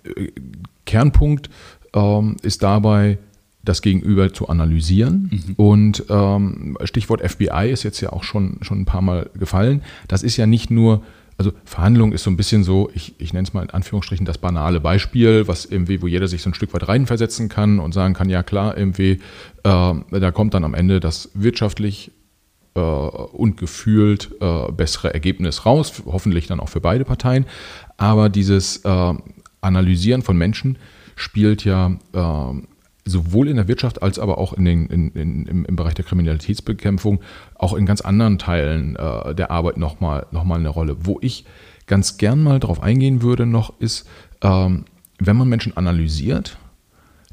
[0.85, 1.49] Kernpunkt
[1.93, 3.17] ähm, ist dabei,
[3.63, 5.31] das Gegenüber zu analysieren.
[5.31, 5.53] Mhm.
[5.55, 9.83] Und ähm, Stichwort FBI ist jetzt ja auch schon, schon ein paar Mal gefallen.
[10.09, 11.01] Das ist ja nicht nur
[11.37, 14.37] Also Verhandlung ist so ein bisschen so, ich, ich nenne es mal in Anführungsstrichen das
[14.37, 18.13] banale Beispiel, was irgendwie, wo jeder sich so ein Stück weit reinversetzen kann und sagen
[18.13, 19.19] kann, ja klar, irgendwie,
[19.63, 22.11] äh, da kommt dann am Ende das wirtschaftlich
[22.75, 27.45] äh, und gefühlt äh, bessere Ergebnis raus, hoffentlich dann auch für beide Parteien.
[27.97, 29.13] Aber dieses äh,
[29.61, 30.77] Analysieren von Menschen
[31.15, 32.61] spielt ja äh,
[33.05, 36.05] sowohl in der Wirtschaft als aber auch in den, in, in, im, im, Bereich der
[36.05, 37.21] Kriminalitätsbekämpfung,
[37.53, 40.97] auch in ganz anderen Teilen äh, der Arbeit nochmal noch mal eine Rolle.
[41.01, 41.45] Wo ich
[41.85, 44.07] ganz gern mal drauf eingehen würde noch, ist,
[44.41, 44.85] ähm,
[45.19, 46.57] wenn man Menschen analysiert,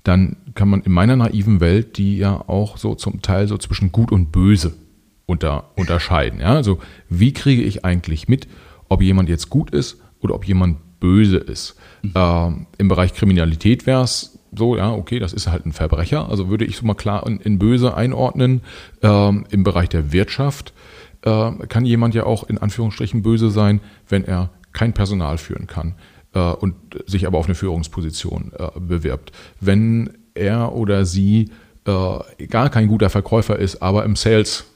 [0.05, 3.93] dann kann man in meiner naiven Welt die ja auch so zum Teil so zwischen
[3.93, 4.75] gut und böse
[5.27, 6.41] unter, unterscheiden.
[6.41, 6.55] Ja?
[6.55, 8.47] Also wie kriege ich eigentlich mit,
[8.89, 11.77] ob jemand jetzt gut ist oder ob jemand böse ist?
[12.03, 12.13] Mhm.
[12.15, 16.29] Ähm, Im Bereich Kriminalität wäre es so, ja, okay, das ist halt ein Verbrecher.
[16.29, 18.61] Also würde ich so mal klar in, in böse einordnen.
[19.03, 20.73] Ähm, Im Bereich der Wirtschaft
[21.23, 25.95] äh, kann jemand ja auch in Anführungsstrichen böse sein, wenn er kein Personal führen kann
[26.35, 26.75] äh, und
[27.07, 29.33] sich aber auf eine Führungsposition äh, bewirbt.
[29.61, 31.51] Wenn er oder sie
[31.87, 34.67] äh, gar kein guter Verkäufer ist, aber im Sales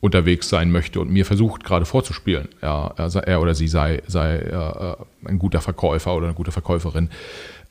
[0.00, 4.96] unterwegs sein möchte und mir versucht gerade vorzuspielen, ja, er oder sie sei, sei äh,
[5.24, 7.10] ein guter Verkäufer oder eine gute Verkäuferin.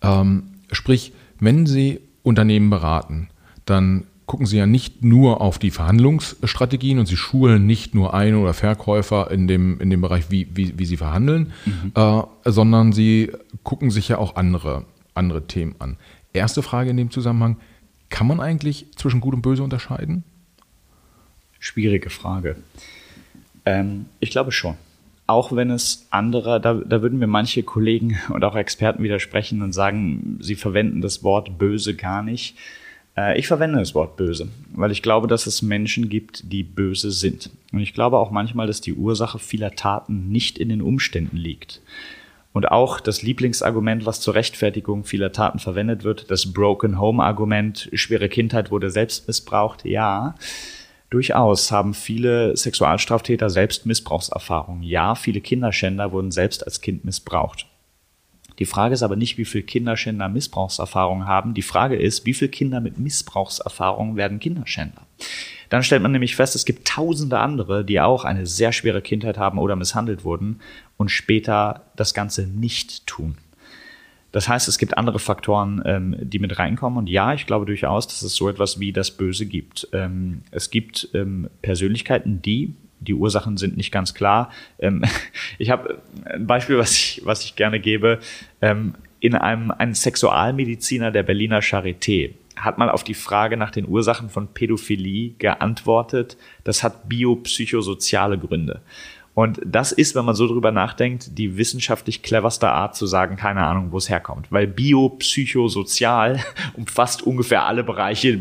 [0.01, 3.29] Ähm, sprich, wenn Sie Unternehmen beraten,
[3.65, 8.35] dann gucken Sie ja nicht nur auf die Verhandlungsstrategien und Sie schulen nicht nur Ein-
[8.35, 11.91] oder Verkäufer in dem, in dem Bereich, wie, wie, wie sie verhandeln, mhm.
[11.95, 13.31] äh, sondern Sie
[13.63, 15.97] gucken sich ja auch andere, andere Themen an.
[16.33, 17.57] Erste Frage in dem Zusammenhang,
[18.09, 20.23] kann man eigentlich zwischen Gut und Böse unterscheiden?
[21.59, 22.57] Schwierige Frage.
[23.65, 24.75] Ähm, ich glaube schon
[25.27, 29.73] auch wenn es andere, da, da würden mir manche Kollegen und auch Experten widersprechen und
[29.73, 32.57] sagen, sie verwenden das Wort böse gar nicht.
[33.15, 37.11] Äh, ich verwende das Wort böse, weil ich glaube, dass es Menschen gibt, die böse
[37.11, 37.49] sind.
[37.73, 41.81] Und ich glaube auch manchmal, dass die Ursache vieler Taten nicht in den Umständen liegt.
[42.53, 47.87] Und auch das Lieblingsargument, was zur Rechtfertigung vieler Taten verwendet wird, das Broken Home Argument,
[47.93, 50.33] schwere Kindheit wurde selbst missbraucht, ja.
[51.09, 54.83] Durchaus haben viele Sexualstraftäter selbst Missbrauchserfahrungen.
[54.83, 57.65] Ja, viele Kinderschänder wurden selbst als Kind missbraucht.
[58.59, 61.53] Die Frage ist aber nicht, wie viele Kinderschänder Missbrauchserfahrungen haben.
[61.53, 65.05] Die Frage ist, wie viele Kinder mit Missbrauchserfahrungen werden Kinderschänder.
[65.69, 69.37] Dann stellt man nämlich fest, es gibt tausende andere, die auch eine sehr schwere Kindheit
[69.37, 70.61] haben oder misshandelt wurden
[70.97, 73.37] und später das Ganze nicht tun.
[74.31, 76.97] Das heißt, es gibt andere Faktoren, ähm, die mit reinkommen.
[76.97, 79.87] Und ja, ich glaube durchaus, dass es so etwas wie das Böse gibt.
[79.93, 84.51] Ähm, es gibt ähm, Persönlichkeiten, die, die Ursachen sind nicht ganz klar.
[84.79, 85.03] Ähm,
[85.57, 88.19] ich habe ein Beispiel, was ich, was ich gerne gebe.
[88.61, 93.87] Ähm, in einem ein Sexualmediziner der Berliner Charité hat mal auf die Frage nach den
[93.87, 98.81] Ursachen von Pädophilie geantwortet, das hat biopsychosoziale Gründe.
[99.37, 103.67] Und das ist, wenn man so drüber nachdenkt, die wissenschaftlich cleverste Art zu sagen, keine
[103.67, 104.47] Ahnung, wo es herkommt.
[104.51, 106.39] Weil biopsychosozial
[106.73, 108.39] umfasst ungefähr alle Bereiche,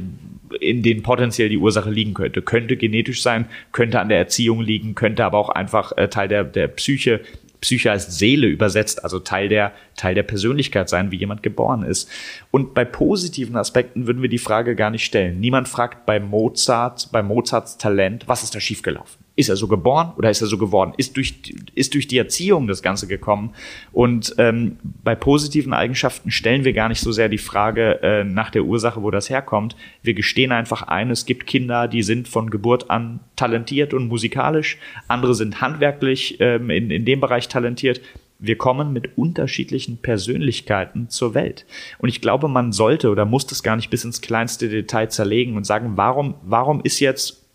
[0.59, 2.40] in denen potenziell die Ursache liegen könnte.
[2.40, 6.44] Könnte genetisch sein, könnte an der Erziehung liegen, könnte aber auch einfach äh, Teil der,
[6.44, 7.20] der Psyche,
[7.61, 12.09] Psyche als Seele übersetzt, also Teil der, Teil der Persönlichkeit sein, wie jemand geboren ist.
[12.51, 15.40] Und bei positiven Aspekten würden wir die Frage gar nicht stellen.
[15.40, 19.25] Niemand fragt bei Mozart, bei Mozarts Talent, was ist da schiefgelaufen?
[19.39, 20.95] Ist er so geboren oder ist er so geworden?
[20.97, 21.34] Ist durch,
[21.74, 23.55] ist durch die Erziehung das Ganze gekommen?
[23.93, 28.49] Und ähm, bei positiven Eigenschaften stellen wir gar nicht so sehr die Frage äh, nach
[28.49, 29.76] der Ursache, wo das herkommt.
[30.03, 34.78] Wir gestehen einfach ein, es gibt Kinder, die sind von Geburt an talentiert und musikalisch,
[35.07, 38.01] andere sind handwerklich ähm, in, in dem Bereich talentiert.
[38.39, 41.64] Wir kommen mit unterschiedlichen Persönlichkeiten zur Welt.
[41.99, 45.57] Und ich glaube, man sollte oder muss das gar nicht bis ins kleinste Detail zerlegen
[45.57, 47.45] und sagen, warum, warum ist jetzt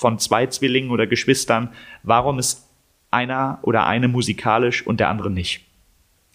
[0.00, 1.68] von zwei Zwillingen oder Geschwistern,
[2.02, 2.66] warum ist
[3.10, 5.66] einer oder eine musikalisch und der andere nicht?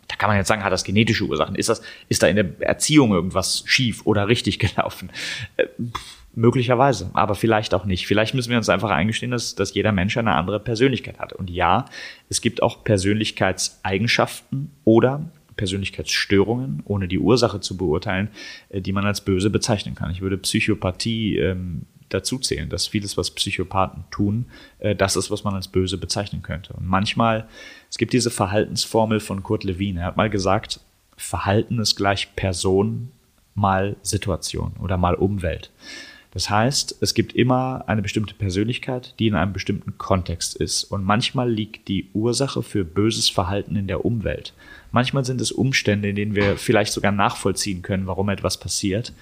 [0.07, 1.55] Da kann man jetzt sagen, hat das genetische Ursachen?
[1.55, 5.09] Ist das, ist da in der Erziehung irgendwas schief oder richtig gelaufen?
[5.57, 5.65] Äh,
[6.35, 8.05] möglicherweise, aber vielleicht auch nicht.
[8.05, 11.33] Vielleicht müssen wir uns einfach eingestehen, dass, dass jeder Mensch eine andere Persönlichkeit hat.
[11.33, 11.85] Und ja,
[12.29, 18.29] es gibt auch Persönlichkeitseigenschaften oder Persönlichkeitsstörungen, ohne die Ursache zu beurteilen,
[18.69, 20.11] äh, die man als böse bezeichnen kann.
[20.11, 24.45] Ich würde Psychopathie ähm, dazu zählen, dass vieles, was Psychopathen tun,
[24.79, 26.73] äh, das ist, was man als böse bezeichnen könnte.
[26.73, 27.47] Und manchmal,
[27.89, 29.97] es gibt diese Verhaltensformel von Kurt Lewin.
[29.97, 30.79] Er hat mal gesagt,
[31.17, 33.11] Verhalten ist gleich Person
[33.53, 35.71] mal Situation oder mal Umwelt.
[36.35, 40.83] Das heißt, es gibt immer eine bestimmte Persönlichkeit, die in einem bestimmten Kontext ist.
[40.83, 44.53] Und manchmal liegt die Ursache für böses Verhalten in der Umwelt.
[44.91, 49.13] Manchmal sind es Umstände, in denen wir vielleicht sogar nachvollziehen können, warum etwas passiert.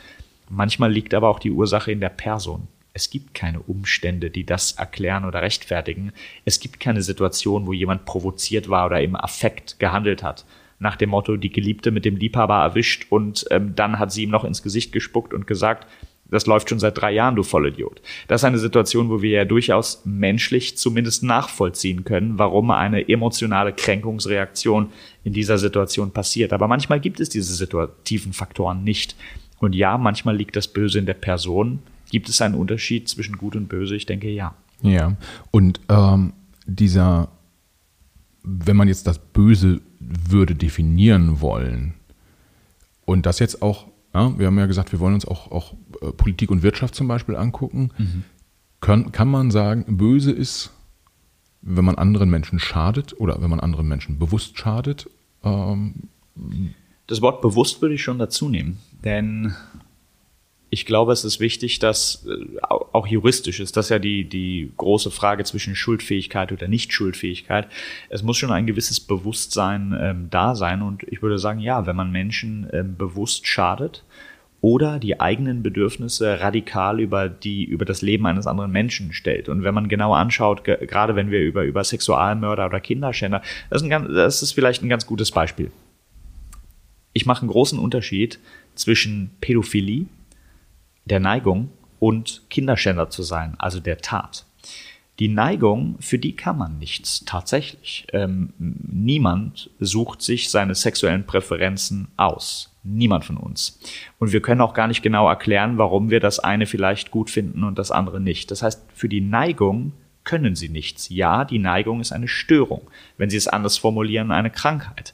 [0.50, 2.68] Manchmal liegt aber auch die Ursache in der Person.
[2.96, 6.12] Es gibt keine Umstände, die das erklären oder rechtfertigen.
[6.46, 10.46] Es gibt keine Situation, wo jemand provoziert war oder im Affekt gehandelt hat.
[10.78, 14.30] Nach dem Motto, die Geliebte mit dem Liebhaber erwischt und ähm, dann hat sie ihm
[14.30, 15.88] noch ins Gesicht gespuckt und gesagt,
[16.30, 18.00] das läuft schon seit drei Jahren, du Vollidiot.
[18.28, 23.74] Das ist eine Situation, wo wir ja durchaus menschlich zumindest nachvollziehen können, warum eine emotionale
[23.74, 24.91] Kränkungsreaktion
[25.24, 26.54] in dieser Situation passiert.
[26.54, 29.16] Aber manchmal gibt es diese situativen Faktoren nicht.
[29.60, 31.80] Und ja, manchmal liegt das Böse in der Person.
[32.14, 33.95] Gibt es einen Unterschied zwischen Gut und Böse?
[33.95, 34.53] Ich denke ja.
[34.84, 35.16] Ja,
[35.49, 36.34] und ähm,
[36.68, 37.30] dieser,
[38.43, 41.95] wenn man jetzt das Böse würde definieren wollen
[43.05, 46.11] und das jetzt auch ja, wir haben ja gesagt, wir wollen uns auch, auch äh,
[46.11, 47.89] Politik und Wirtschaft zum Beispiel angucken.
[47.97, 48.24] Mhm.
[48.80, 50.70] Kann, kann man sagen, böse ist,
[51.64, 55.09] wenn man anderen Menschen schadet oder wenn man anderen Menschen bewusst schadet?
[55.43, 56.09] Ähm,
[57.07, 59.55] das Wort bewusst würde ich schon dazu nehmen, denn
[60.74, 65.11] ich glaube, es ist wichtig, dass äh, auch juristisch ist das ja die, die große
[65.11, 67.67] Frage zwischen Schuldfähigkeit oder Nicht-Schuldfähigkeit.
[68.09, 70.82] Es muss schon ein gewisses Bewusstsein ähm, da sein.
[70.82, 74.03] Und ich würde sagen, ja, wenn man Menschen ähm, bewusst schadet
[74.61, 79.49] oder die eigenen Bedürfnisse radikal über die, über das Leben eines anderen Menschen stellt.
[79.49, 83.91] Und wenn man genau anschaut, gerade wenn wir über, über Sexualmörder oder Kinderschänder, das ist,
[83.91, 85.69] ein, das ist vielleicht ein ganz gutes Beispiel.
[87.13, 88.39] Ich mache einen großen Unterschied
[88.74, 90.07] zwischen Pädophilie
[91.06, 94.45] der Neigung und Kinderschänder zu sein, also der Tat.
[95.20, 98.08] Die Neigung, für die kann man nichts tatsächlich.
[98.14, 102.76] Ähm, niemand sucht sich seine sexuellen Präferenzen aus.
[102.84, 103.80] Niemand von uns.
[104.18, 107.64] Und wir können auch gar nicht genau erklären, warum wir das eine vielleicht gut finden
[107.64, 108.49] und das andere nicht.
[108.49, 109.93] Das heißt, für die Neigung
[110.24, 111.10] können sie nichts.
[111.10, 112.89] Ja, die Neigung ist eine Störung.
[113.18, 115.14] Wenn Sie es anders formulieren, eine Krankheit.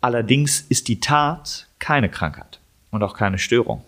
[0.00, 2.59] Allerdings ist die Tat keine Krankheit
[2.90, 3.82] und auch keine Störung.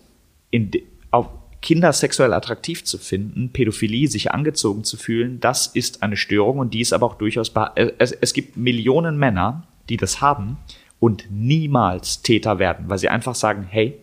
[0.49, 0.71] In,
[1.11, 1.29] auf
[1.61, 6.73] Kinder sexuell attraktiv zu finden, Pädophilie, sich angezogen zu fühlen, das ist eine Störung und
[6.73, 7.51] die ist aber auch durchaus.
[7.75, 10.57] Es, es gibt Millionen Männer, die das haben
[10.99, 13.97] und niemals Täter werden, weil sie einfach sagen: Hey,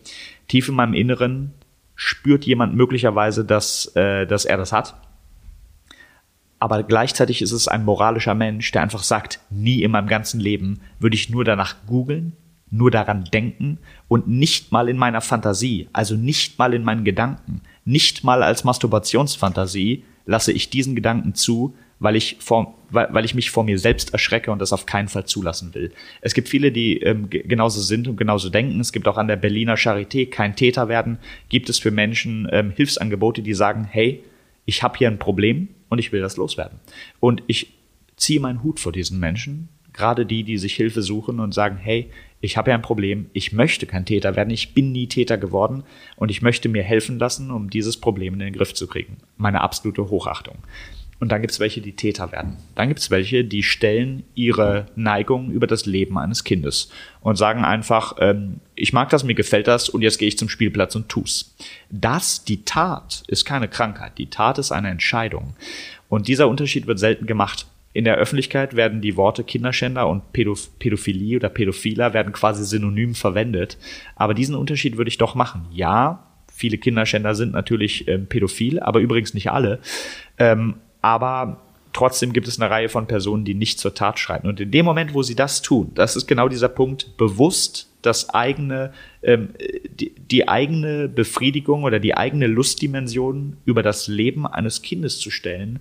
[0.48, 1.52] tief in meinem Inneren
[1.94, 4.94] spürt jemand möglicherweise, dass, äh, dass er das hat.
[6.58, 10.80] Aber gleichzeitig ist es ein moralischer Mensch, der einfach sagt, nie in meinem ganzen Leben
[10.98, 12.36] würde ich nur danach googeln,
[12.70, 17.62] nur daran denken und nicht mal in meiner Fantasie, also nicht mal in meinen Gedanken,
[17.84, 23.34] nicht mal als Masturbationsfantasie lasse ich diesen Gedanken zu, weil ich, vor, weil, weil ich
[23.34, 25.92] mich vor mir selbst erschrecke und das auf keinen Fall zulassen will.
[26.22, 28.80] Es gibt viele, die ähm, genauso sind und genauso denken.
[28.80, 31.18] Es gibt auch an der Berliner Charité kein Täter werden.
[31.50, 34.24] Gibt es für Menschen ähm, Hilfsangebote, die sagen, hey,
[34.64, 36.80] ich habe hier ein Problem und ich will das loswerden.
[37.18, 37.74] Und ich
[38.16, 39.68] ziehe meinen Hut vor diesen Menschen,
[40.00, 43.52] gerade die, die sich Hilfe suchen und sagen, hey, ich habe ja ein Problem, ich
[43.52, 45.84] möchte kein Täter werden, ich bin nie Täter geworden
[46.16, 49.18] und ich möchte mir helfen lassen, um dieses Problem in den Griff zu kriegen.
[49.36, 50.56] Meine absolute Hochachtung.
[51.18, 52.56] Und dann gibt es welche, die Täter werden.
[52.76, 56.88] Dann gibt es welche, die stellen ihre Neigung über das Leben eines Kindes
[57.20, 60.48] und sagen einfach, ähm, ich mag das, mir gefällt das und jetzt gehe ich zum
[60.48, 61.54] Spielplatz und tu's.
[61.90, 64.16] Das, die Tat, ist keine Krankheit.
[64.16, 65.56] Die Tat ist eine Entscheidung.
[66.08, 70.70] Und dieser Unterschied wird selten gemacht in der Öffentlichkeit werden die Worte Kinderschänder und Pädoph
[70.78, 73.78] Pädophilie oder Pädophiler werden quasi synonym verwendet.
[74.14, 75.66] Aber diesen Unterschied würde ich doch machen.
[75.72, 76.30] Ja,
[76.60, 79.80] viele Kinderschänder sind natürlich ähm, pädophil, aber übrigens nicht alle.
[80.38, 81.62] Ähm, aber
[81.92, 84.46] trotzdem gibt es eine Reihe von Personen, die nicht zur Tat schreiten.
[84.46, 88.30] Und in dem Moment, wo sie das tun, das ist genau dieser Punkt, bewusst das
[88.30, 89.50] eigene, ähm,
[89.90, 95.80] die, die eigene Befriedigung oder die eigene Lustdimension über das Leben eines Kindes zu stellen,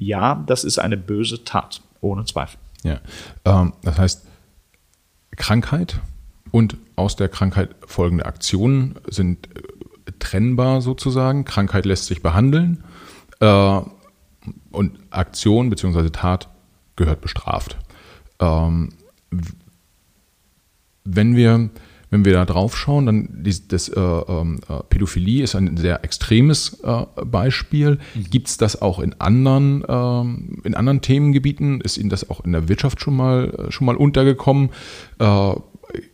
[0.00, 2.58] ja, das ist eine böse Tat, ohne Zweifel.
[2.82, 3.00] Ja,
[3.44, 4.26] ähm, das heißt,
[5.36, 6.00] Krankheit
[6.50, 11.44] und aus der Krankheit folgende Aktionen sind äh, trennbar sozusagen.
[11.44, 12.82] Krankheit lässt sich behandeln
[13.40, 13.80] äh,
[14.70, 16.08] und Aktion bzw.
[16.08, 16.48] Tat
[16.96, 17.76] gehört bestraft.
[18.38, 18.94] Ähm,
[21.04, 21.68] wenn wir
[22.10, 26.04] wenn wir da drauf schauen, dann die, das äh, ähm, äh, Pädophilie ist ein sehr
[26.04, 27.98] extremes äh, Beispiel.
[28.14, 28.30] Mhm.
[28.30, 31.80] Gibt es das auch in anderen, ähm, in anderen Themengebieten?
[31.80, 34.70] Ist Ihnen das auch in der Wirtschaft schon mal, äh, schon mal untergekommen?
[35.20, 35.52] Äh,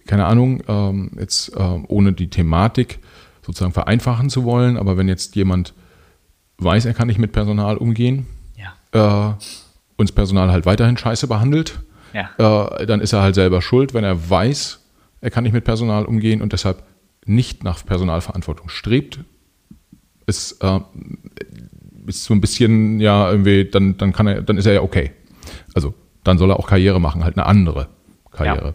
[0.07, 2.99] keine Ahnung, ähm, jetzt äh, ohne die Thematik
[3.43, 5.73] sozusagen vereinfachen zu wollen, aber wenn jetzt jemand
[6.59, 8.27] weiß, er kann nicht mit Personal umgehen,
[8.57, 9.39] ja.
[9.97, 11.79] und das Personal halt weiterhin scheiße behandelt,
[12.13, 12.31] ja.
[12.87, 14.81] dann ist er halt selber schuld, wenn er weiß,
[15.21, 16.83] er kann nicht mit Personal umgehen und deshalb
[17.25, 19.21] nicht nach Personalverantwortung strebt,
[20.27, 20.81] ist, äh,
[22.07, 25.13] ist so ein bisschen, ja, irgendwie, dann, dann kann er, dann ist er ja okay.
[25.75, 25.95] Also
[26.25, 27.89] dann soll er auch Karriere machen, halt eine andere
[28.31, 28.69] Karriere.
[28.69, 28.75] Ja.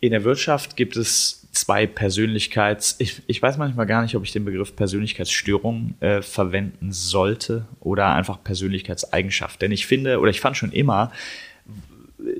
[0.00, 4.32] In der Wirtschaft gibt es zwei Persönlichkeits, ich, ich weiß manchmal gar nicht, ob ich
[4.32, 9.62] den Begriff Persönlichkeitsstörung äh, verwenden sollte oder einfach Persönlichkeitseigenschaft.
[9.62, 11.12] Denn ich finde, oder ich fand schon immer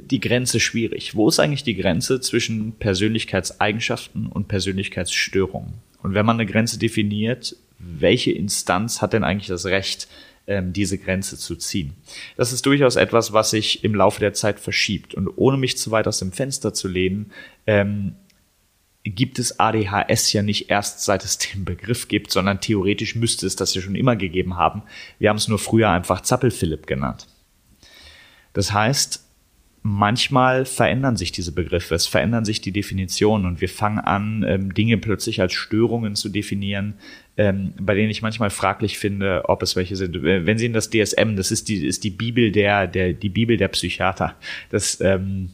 [0.01, 1.14] die Grenze schwierig.
[1.14, 5.74] Wo ist eigentlich die Grenze zwischen Persönlichkeitseigenschaften und Persönlichkeitsstörungen?
[6.03, 10.09] Und wenn man eine Grenze definiert, welche Instanz hat denn eigentlich das Recht,
[10.47, 11.95] ähm, diese Grenze zu ziehen.
[12.37, 15.14] Das ist durchaus etwas, was sich im Laufe der Zeit verschiebt.
[15.14, 17.32] Und ohne mich zu weit aus dem Fenster zu lehnen,
[17.66, 18.16] ähm,
[19.05, 23.57] gibt es ADHS ja nicht erst seit es den Begriff gibt, sondern theoretisch müsste es
[23.57, 24.82] das ja schon immer gegeben haben.
[25.18, 27.26] Wir haben es nur früher einfach Zappel-Philipp genannt.
[28.55, 29.24] Das heißt,
[29.87, 34.72] manchmal verändern sich diese Begriffe, es verändern sich die Definitionen und wir fangen an, ähm,
[34.72, 36.95] Dinge plötzlich als Störungen zu definieren,
[37.37, 40.22] ähm, bei denen ich manchmal fraglich finde, ob es welche sind.
[40.22, 43.59] Wenn Sie in das DSM, das ist die, ist die Bibel der, der, die Bibel
[43.59, 44.35] der Psychiater.
[44.70, 45.51] Das, ähm,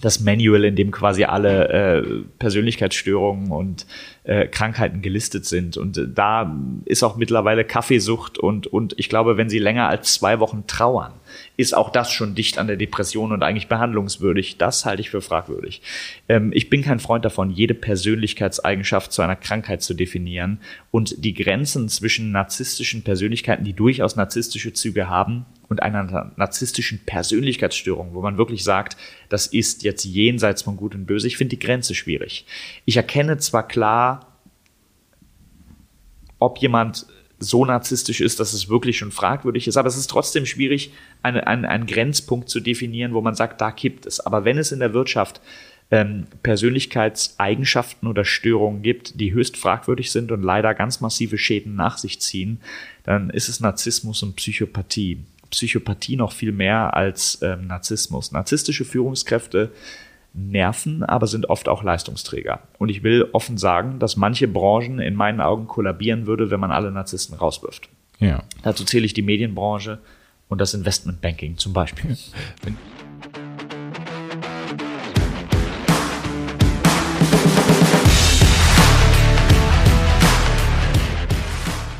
[0.00, 2.02] das Manual, in dem quasi alle äh,
[2.40, 3.86] Persönlichkeitsstörungen und
[4.24, 5.76] äh, Krankheiten gelistet sind.
[5.76, 6.52] Und äh, da
[6.84, 11.12] ist auch mittlerweile Kaffeesucht und, und ich glaube, wenn sie länger als zwei Wochen trauern,
[11.56, 14.58] ist auch das schon dicht an der Depression und eigentlich behandlungswürdig.
[14.58, 15.82] Das halte ich für fragwürdig.
[16.28, 20.60] Ähm, ich bin kein Freund davon, jede Persönlichkeitseigenschaft zu einer Krankheit zu definieren
[20.90, 28.14] und die Grenzen zwischen narzisstischen Persönlichkeiten, die durchaus narzisstische Züge haben, und einer narzisstischen Persönlichkeitsstörung,
[28.14, 28.96] wo man wirklich sagt,
[29.28, 31.26] das ist jetzt jenseits von Gut und Böse.
[31.26, 32.46] Ich finde die Grenze schwierig.
[32.84, 34.38] Ich erkenne zwar klar,
[36.38, 37.06] ob jemand
[37.38, 41.46] so narzisstisch ist, dass es wirklich schon fragwürdig ist, aber es ist trotzdem schwierig, eine,
[41.46, 44.20] einen, einen Grenzpunkt zu definieren, wo man sagt, da kippt es.
[44.20, 45.40] Aber wenn es in der Wirtschaft
[45.90, 51.98] ähm, Persönlichkeitseigenschaften oder Störungen gibt, die höchst fragwürdig sind und leider ganz massive Schäden nach
[51.98, 52.60] sich ziehen,
[53.04, 55.18] dann ist es Narzissmus und Psychopathie.
[55.50, 58.32] Psychopathie noch viel mehr als ähm, Narzissmus.
[58.32, 59.70] Narzisstische Führungskräfte
[60.36, 62.60] nerven, aber sind oft auch Leistungsträger.
[62.78, 66.70] Und ich will offen sagen, dass manche Branchen in meinen Augen kollabieren würde, wenn man
[66.70, 67.88] alle Narzissten rauswirft.
[68.18, 68.42] Ja.
[68.62, 69.98] Dazu zähle ich die Medienbranche
[70.48, 72.16] und das Investmentbanking zum Beispiel.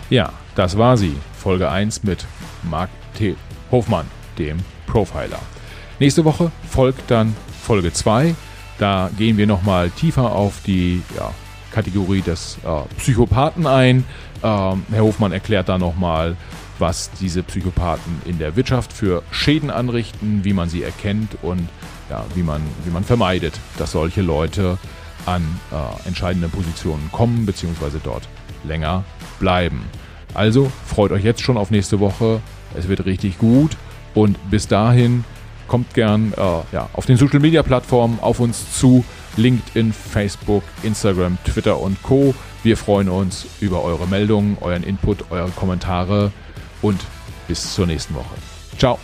[0.09, 1.17] Ja, das war sie.
[1.33, 2.25] Folge 1 mit
[2.63, 3.35] Marc T.
[3.73, 4.07] Hofmann,
[4.39, 5.41] dem Profiler.
[5.99, 7.35] Nächste Woche folgt dann
[7.67, 8.37] Folge 2.
[8.79, 11.35] Da gehen wir nochmal tiefer auf die ja,
[11.73, 14.05] Kategorie des äh, Psychopathen ein.
[14.45, 16.37] Ähm, Herr Hofmann erklärt da nochmal,
[16.79, 21.69] was diese Psychopathen in der Wirtschaft für Schäden anrichten, wie man sie erkennt und
[22.09, 24.79] ja, wie, man, wie man vermeidet, dass solche Leute
[25.25, 25.43] an
[25.73, 27.99] äh, entscheidende Positionen kommen bzw.
[28.05, 28.29] dort
[28.63, 29.03] länger
[29.41, 29.83] bleiben.
[30.35, 32.41] Also freut euch jetzt schon auf nächste Woche.
[32.79, 33.77] Es wird richtig gut.
[34.15, 35.25] Und bis dahin
[35.67, 36.41] kommt gern äh,
[36.73, 39.05] ja, auf den Social Media Plattformen auf uns zu.
[39.37, 42.35] LinkedIn, Facebook, Instagram, Twitter und Co.
[42.63, 46.33] Wir freuen uns über eure Meldungen, euren Input, eure Kommentare
[46.83, 47.01] und
[47.47, 48.35] bis zur nächsten Woche.
[48.79, 48.99] Ciao.